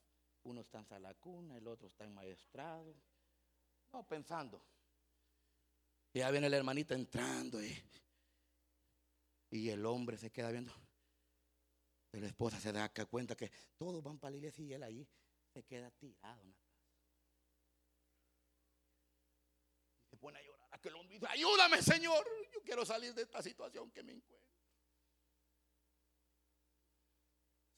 uno 0.44 0.60
está 0.60 0.84
en 0.90 1.02
la 1.02 1.14
cuna, 1.14 1.56
el 1.56 1.66
otro 1.66 1.88
está 1.88 2.04
en 2.04 2.14
maestrado. 2.14 2.94
No, 3.92 4.06
pensando. 4.06 4.62
Y 6.12 6.20
ya 6.20 6.30
viene 6.30 6.48
la 6.48 6.56
hermanita 6.56 6.94
entrando 6.94 7.62
y, 7.62 7.76
y 9.50 9.68
el 9.70 9.84
hombre 9.86 10.16
se 10.16 10.30
queda 10.30 10.50
viendo. 10.50 10.72
Y 12.12 12.20
la 12.20 12.26
esposa 12.26 12.58
se 12.60 12.72
da 12.72 12.88
cuenta 12.88 13.36
que 13.36 13.50
todos 13.76 14.02
van 14.02 14.18
para 14.18 14.30
la 14.30 14.36
iglesia 14.38 14.64
y 14.64 14.72
él 14.72 14.82
allí 14.82 15.08
se 15.52 15.62
queda 15.64 15.90
tirado 15.90 16.42
en 16.42 16.50
la. 16.50 16.58
Y 20.02 20.08
se 20.08 20.16
pone 20.16 20.38
a 20.38 20.42
llorar. 20.42 20.68
Aquel 20.72 20.94
hombre 20.94 21.14
dice, 21.14 21.26
ayúdame 21.28 21.82
Señor, 21.82 22.26
yo 22.52 22.62
quiero 22.62 22.84
salir 22.84 23.14
de 23.14 23.22
esta 23.22 23.42
situación 23.42 23.90
que 23.90 24.02
me 24.02 24.12
encuentro. 24.12 24.37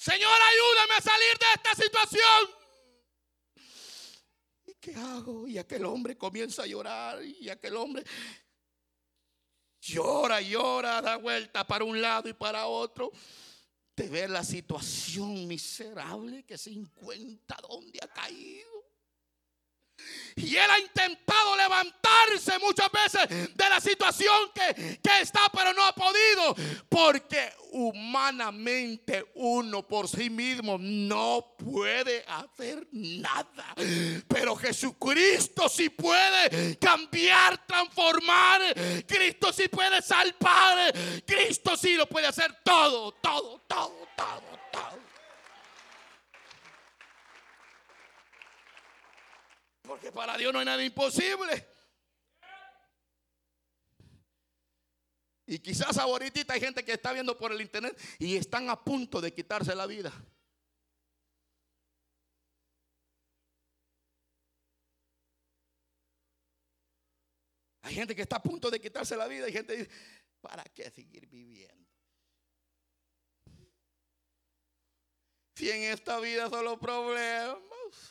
Señor, 0.00 0.32
ayúdame 0.32 0.94
a 0.96 1.00
salir 1.02 1.38
de 1.38 1.46
esta 1.56 1.74
situación. 1.74 2.50
¿Y 4.64 4.74
qué 4.80 4.94
hago? 4.94 5.46
Y 5.46 5.58
aquel 5.58 5.84
hombre 5.84 6.16
comienza 6.16 6.62
a 6.62 6.66
llorar 6.66 7.22
y 7.22 7.50
aquel 7.50 7.76
hombre 7.76 8.02
llora, 9.78 10.40
llora, 10.40 11.02
da 11.02 11.16
vuelta 11.16 11.66
para 11.66 11.84
un 11.84 12.00
lado 12.00 12.30
y 12.30 12.32
para 12.32 12.66
otro. 12.66 13.12
De 13.94 14.08
ver 14.08 14.30
la 14.30 14.42
situación 14.42 15.46
miserable 15.46 16.44
que 16.44 16.56
se 16.56 16.70
encuentra 16.70 17.58
donde 17.68 17.98
ha 18.00 18.08
caído. 18.08 18.79
Y 20.36 20.56
él 20.56 20.70
ha 20.70 20.78
intentado 20.78 21.56
levantarse 21.56 22.58
muchas 22.58 22.88
veces 22.92 23.54
de 23.54 23.68
la 23.68 23.80
situación 23.80 24.50
que, 24.54 24.98
que, 25.02 25.20
está, 25.20 25.40
pero 25.52 25.72
no 25.72 25.84
ha 25.84 25.94
podido. 25.94 26.54
Porque 26.88 27.52
humanamente 27.72 29.30
uno 29.34 29.86
por 29.86 30.08
sí 30.08 30.30
mismo 30.30 30.76
no 30.78 31.54
puede 31.58 32.24
hacer 32.26 32.86
nada. 32.92 33.74
Pero 34.28 34.56
Jesucristo 34.56 35.68
sí 35.68 35.90
puede 35.90 36.78
cambiar, 36.78 37.66
transformar. 37.66 38.62
Cristo 39.06 39.52
sí 39.52 39.68
puede 39.68 40.00
salvar. 40.02 40.92
Cristo 41.26 41.76
sí 41.76 41.94
lo 41.94 42.06
puede 42.06 42.26
hacer 42.26 42.56
todo, 42.64 43.12
todo, 43.12 43.62
todo, 43.66 44.08
todo, 44.16 44.42
todo. 44.72 45.09
Porque 49.90 50.12
para 50.12 50.36
Dios 50.36 50.52
no 50.52 50.60
hay 50.60 50.64
nada 50.64 50.84
imposible. 50.84 51.66
Y 55.46 55.58
quizás 55.58 55.98
ahorita 55.98 56.52
hay 56.52 56.60
gente 56.60 56.84
que 56.84 56.92
está 56.92 57.12
viendo 57.12 57.36
por 57.36 57.50
el 57.50 57.60
internet 57.60 58.00
y 58.20 58.36
están 58.36 58.70
a 58.70 58.84
punto 58.84 59.20
de 59.20 59.34
quitarse 59.34 59.74
la 59.74 59.86
vida. 59.86 60.12
Hay 67.82 67.92
gente 67.92 68.14
que 68.14 68.22
está 68.22 68.36
a 68.36 68.42
punto 68.44 68.70
de 68.70 68.80
quitarse 68.80 69.16
la 69.16 69.26
vida 69.26 69.48
y 69.48 69.52
gente 69.52 69.76
dice, 69.76 69.90
¿para 70.40 70.62
qué 70.62 70.88
seguir 70.88 71.26
viviendo? 71.26 71.90
Si 75.56 75.68
en 75.68 75.82
esta 75.82 76.20
vida 76.20 76.48
solo 76.48 76.78
problemas. 76.78 78.09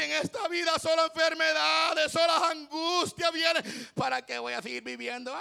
En 0.00 0.12
esta 0.12 0.48
vida 0.48 0.78
solo 0.78 1.04
enfermedades, 1.04 2.10
solo 2.10 2.32
angustia 2.32 3.30
viene, 3.30 3.62
¿para 3.94 4.24
qué 4.24 4.38
voy 4.38 4.54
a 4.54 4.62
seguir 4.62 4.82
viviendo? 4.82 5.36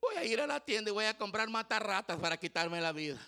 Voy 0.00 0.16
a 0.16 0.24
ir 0.24 0.40
a 0.40 0.46
la 0.46 0.60
tienda 0.60 0.90
y 0.90 0.94
voy 0.94 1.04
a 1.04 1.18
comprar 1.18 1.46
matarratas 1.50 2.18
para 2.18 2.38
quitarme 2.38 2.80
la 2.80 2.92
vida. 2.92 3.20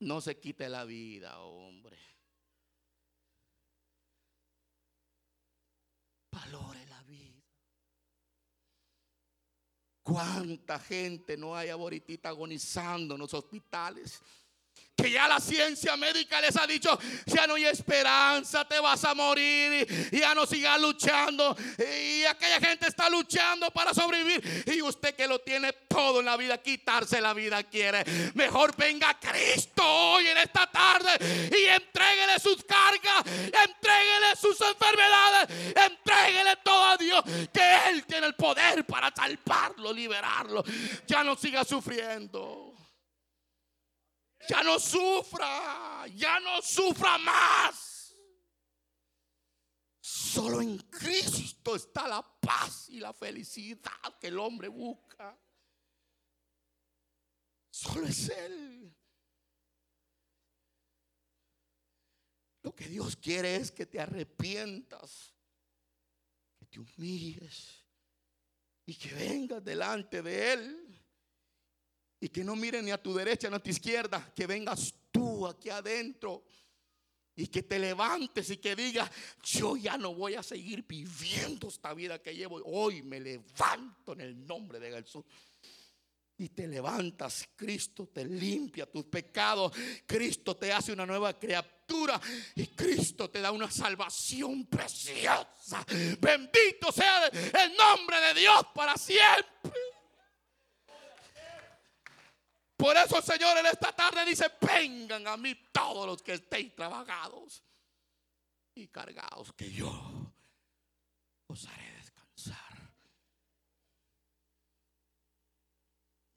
No 0.00 0.20
se 0.20 0.38
quite 0.38 0.68
la 0.68 0.84
vida, 0.84 1.40
hombre. 1.40 1.98
Valore 6.30 6.86
la 6.86 7.02
vida. 7.02 7.42
¿Cuánta 10.04 10.78
gente 10.78 11.36
no 11.36 11.56
hay 11.56 11.70
ahorita 11.70 12.28
agonizando 12.28 13.14
en 13.14 13.20
los 13.20 13.34
hospitales? 13.34 14.22
Que 14.98 15.12
ya 15.12 15.28
la 15.28 15.38
ciencia 15.38 15.96
médica 15.96 16.40
les 16.40 16.56
ha 16.56 16.66
dicho, 16.66 16.98
ya 17.24 17.46
no 17.46 17.54
hay 17.54 17.66
esperanza, 17.66 18.66
te 18.66 18.80
vas 18.80 19.04
a 19.04 19.14
morir, 19.14 19.86
y 20.10 20.18
ya 20.18 20.34
no 20.34 20.44
sigas 20.44 20.80
luchando. 20.80 21.56
Y 21.78 22.24
aquella 22.24 22.58
gente 22.58 22.88
está 22.88 23.08
luchando 23.08 23.70
para 23.70 23.94
sobrevivir. 23.94 24.64
Y 24.66 24.82
usted 24.82 25.14
que 25.14 25.28
lo 25.28 25.38
tiene 25.38 25.72
todo 25.86 26.18
en 26.18 26.26
la 26.26 26.36
vida, 26.36 26.58
quitarse 26.58 27.20
la 27.20 27.32
vida 27.32 27.62
quiere. 27.62 28.04
Mejor 28.34 28.74
venga 28.76 29.16
Cristo 29.20 29.84
hoy 29.84 30.26
en 30.26 30.38
esta 30.38 30.66
tarde 30.66 31.10
y 31.56 31.64
entréguele 31.66 32.40
sus 32.40 32.64
cargas, 32.64 33.22
entréguele 33.24 34.34
sus 34.40 34.60
enfermedades, 34.60 35.74
entréguele 35.76 36.56
todo 36.64 36.84
a 36.84 36.96
Dios, 36.96 37.22
que 37.52 37.88
Él 37.90 38.04
tiene 38.04 38.26
el 38.26 38.34
poder 38.34 38.84
para 38.84 39.12
salvarlo, 39.14 39.92
liberarlo. 39.92 40.64
Ya 41.06 41.22
no 41.22 41.36
siga 41.36 41.64
sufriendo 41.64 42.67
ya 44.48 44.62
no 44.62 44.78
sufra, 44.78 46.06
ya 46.14 46.40
no 46.40 46.62
sufra 46.62 47.18
más. 47.18 48.16
Solo 50.00 50.62
en 50.62 50.78
Cristo 50.78 51.76
está 51.76 52.08
la 52.08 52.22
paz 52.40 52.88
y 52.88 52.98
la 52.98 53.12
felicidad 53.12 54.18
que 54.18 54.28
el 54.28 54.38
hombre 54.38 54.68
busca. 54.68 55.38
Solo 57.70 58.06
es 58.06 58.28
Él. 58.30 58.94
Lo 62.62 62.74
que 62.74 62.88
Dios 62.88 63.16
quiere 63.16 63.56
es 63.56 63.70
que 63.70 63.86
te 63.86 64.00
arrepientas, 64.00 65.34
que 66.58 66.66
te 66.66 66.80
humilles 66.80 67.84
y 68.86 68.94
que 68.94 69.14
vengas 69.14 69.62
delante 69.62 70.22
de 70.22 70.52
Él. 70.52 70.87
Y 72.20 72.28
que 72.28 72.42
no 72.42 72.56
mire 72.56 72.82
ni 72.82 72.90
a 72.90 73.02
tu 73.02 73.14
derecha 73.14 73.48
ni 73.48 73.56
a 73.56 73.60
tu 73.60 73.70
izquierda, 73.70 74.32
que 74.34 74.46
vengas 74.46 74.94
tú 75.12 75.46
aquí 75.46 75.70
adentro 75.70 76.44
y 77.38 77.46
que 77.46 77.62
te 77.62 77.78
levantes 77.78 78.50
y 78.50 78.56
que 78.56 78.74
digas, 78.74 79.08
yo 79.44 79.76
ya 79.76 79.96
no 79.96 80.12
voy 80.12 80.34
a 80.34 80.42
seguir 80.42 80.84
viviendo 80.88 81.68
esta 81.68 81.94
vida 81.94 82.20
que 82.20 82.34
llevo. 82.34 82.60
Hoy 82.64 83.02
me 83.02 83.20
levanto 83.20 84.12
en 84.14 84.22
el 84.22 84.44
nombre 84.44 84.80
de 84.80 84.90
Jesús. 84.90 85.24
Y 86.36 86.48
te 86.48 86.66
levantas, 86.66 87.48
Cristo 87.54 88.08
te 88.08 88.24
limpia 88.24 88.86
tus 88.86 89.04
pecados, 89.04 89.72
Cristo 90.06 90.56
te 90.56 90.72
hace 90.72 90.92
una 90.92 91.06
nueva 91.06 91.38
criatura 91.38 92.20
y 92.56 92.66
Cristo 92.66 93.30
te 93.30 93.40
da 93.40 93.52
una 93.52 93.70
salvación 93.70 94.66
preciosa. 94.66 95.84
Bendito 96.20 96.90
sea 96.92 97.26
el 97.26 97.76
nombre 97.76 98.20
de 98.20 98.40
Dios 98.40 98.66
para 98.74 98.96
siempre. 98.96 99.57
Por 102.78 102.96
eso, 102.96 103.20
Señor, 103.20 103.58
en 103.58 103.66
esta 103.66 103.90
tarde 103.90 104.24
dice, 104.24 104.52
vengan 104.60 105.26
a 105.26 105.36
mí 105.36 105.52
todos 105.72 106.06
los 106.06 106.22
que 106.22 106.34
estéis 106.34 106.76
trabajados 106.76 107.64
y 108.72 108.86
cargados, 108.86 109.52
que 109.54 109.68
yo 109.68 109.90
os 111.48 111.66
haré 111.66 111.92
descansar. 111.94 112.92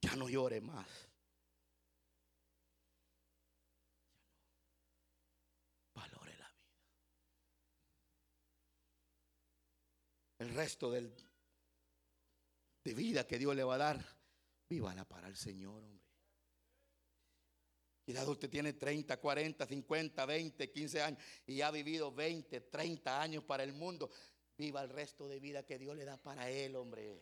Ya 0.00 0.16
no 0.16 0.28
llore 0.28 0.60
más. 0.60 0.88
Valore 5.94 6.36
la 6.38 6.48
vida. 6.48 6.72
El 10.38 10.54
resto 10.56 10.90
del, 10.90 11.14
de 12.82 12.94
vida 12.94 13.28
que 13.28 13.38
Dios 13.38 13.54
le 13.54 13.62
va 13.62 13.76
a 13.76 13.78
dar, 13.78 14.04
vívala 14.68 15.04
para 15.04 15.28
el 15.28 15.36
Señor, 15.36 15.84
hombre. 15.84 16.01
Quizás 18.04 18.26
usted 18.26 18.50
tiene 18.50 18.72
30, 18.72 19.16
40, 19.16 19.66
50, 19.66 20.26
20, 20.26 20.70
15 20.70 21.02
años 21.02 21.22
y 21.46 21.60
ha 21.60 21.70
vivido 21.70 22.12
20, 22.12 22.60
30 22.62 23.22
años 23.22 23.44
para 23.44 23.62
el 23.62 23.72
mundo. 23.72 24.10
Viva 24.56 24.82
el 24.82 24.90
resto 24.90 25.28
de 25.28 25.40
vida 25.40 25.64
que 25.64 25.78
Dios 25.78 25.96
le 25.96 26.04
da 26.04 26.16
para 26.16 26.50
él, 26.50 26.76
hombre. 26.76 27.20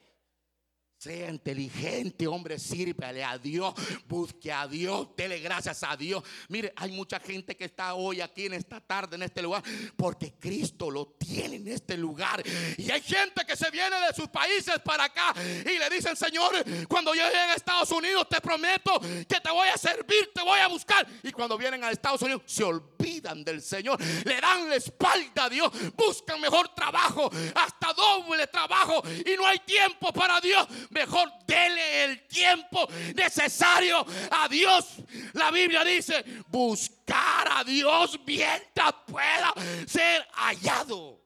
Sea 1.00 1.30
inteligente, 1.30 2.26
hombre, 2.26 2.58
sírvale 2.58 3.24
a 3.24 3.38
Dios, 3.38 3.72
busque 4.06 4.52
a 4.52 4.68
Dios, 4.68 5.08
dele 5.16 5.40
gracias 5.40 5.82
a 5.82 5.96
Dios. 5.96 6.22
Mire, 6.48 6.74
hay 6.76 6.92
mucha 6.92 7.18
gente 7.18 7.56
que 7.56 7.64
está 7.64 7.94
hoy 7.94 8.20
aquí 8.20 8.44
en 8.44 8.52
esta 8.52 8.82
tarde, 8.82 9.16
en 9.16 9.22
este 9.22 9.40
lugar, 9.40 9.62
porque 9.96 10.34
Cristo 10.38 10.90
lo 10.90 11.06
tiene 11.06 11.56
en 11.56 11.68
este 11.68 11.96
lugar. 11.96 12.42
Y 12.76 12.90
hay 12.90 13.00
gente 13.00 13.46
que 13.46 13.56
se 13.56 13.70
viene 13.70 13.98
de 13.98 14.12
sus 14.14 14.28
países 14.28 14.78
para 14.84 15.04
acá 15.04 15.32
y 15.40 15.78
le 15.78 15.88
dicen, 15.88 16.14
Señor, 16.16 16.52
cuando 16.86 17.14
yo 17.14 17.24
llegue 17.24 17.38
a 17.38 17.54
Estados 17.54 17.90
Unidos, 17.92 18.28
te 18.28 18.38
prometo 18.42 19.00
que 19.00 19.40
te 19.40 19.50
voy 19.50 19.68
a 19.68 19.78
servir, 19.78 20.30
te 20.34 20.42
voy 20.42 20.60
a 20.60 20.68
buscar. 20.68 21.06
Y 21.22 21.32
cuando 21.32 21.56
vienen 21.56 21.82
a 21.82 21.90
Estados 21.90 22.20
Unidos, 22.20 22.42
se 22.44 22.62
olvidan 22.62 22.89
del 23.00 23.62
Señor, 23.62 23.98
le 24.24 24.40
dan 24.40 24.68
la 24.68 24.76
espalda 24.76 25.44
a 25.44 25.48
Dios, 25.48 25.70
buscan 25.96 26.40
mejor 26.40 26.74
trabajo, 26.74 27.30
hasta 27.54 27.92
doble 27.92 28.46
trabajo, 28.46 29.02
y 29.24 29.36
no 29.36 29.46
hay 29.46 29.58
tiempo 29.60 30.12
para 30.12 30.40
Dios 30.40 30.66
mejor 30.90 31.30
dele 31.46 32.04
el 32.04 32.26
tiempo 32.26 32.88
necesario 33.14 34.04
a 34.30 34.48
Dios. 34.48 34.96
La 35.34 35.50
Biblia 35.50 35.84
dice, 35.84 36.24
buscar 36.48 37.48
a 37.50 37.64
Dios 37.64 38.18
mientras 38.26 38.94
pueda 39.06 39.52
ser 39.86 40.26
hallado. 40.32 41.18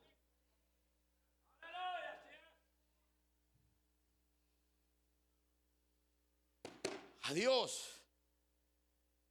A 7.23 7.33
Dios, 7.33 8.03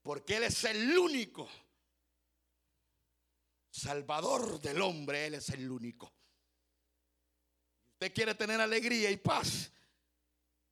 porque 0.01 0.37
Él 0.37 0.43
es 0.45 0.63
el 0.63 0.97
único 0.97 1.47
Salvador 3.73 4.61
del 4.61 4.79
hombre, 4.83 5.25
Él 5.25 5.33
es 5.33 5.49
el 5.49 5.69
único. 5.69 6.13
Usted 7.93 8.13
quiere 8.13 8.35
tener 8.35 8.61
alegría 8.61 9.09
y 9.09 9.17
paz 9.17 9.71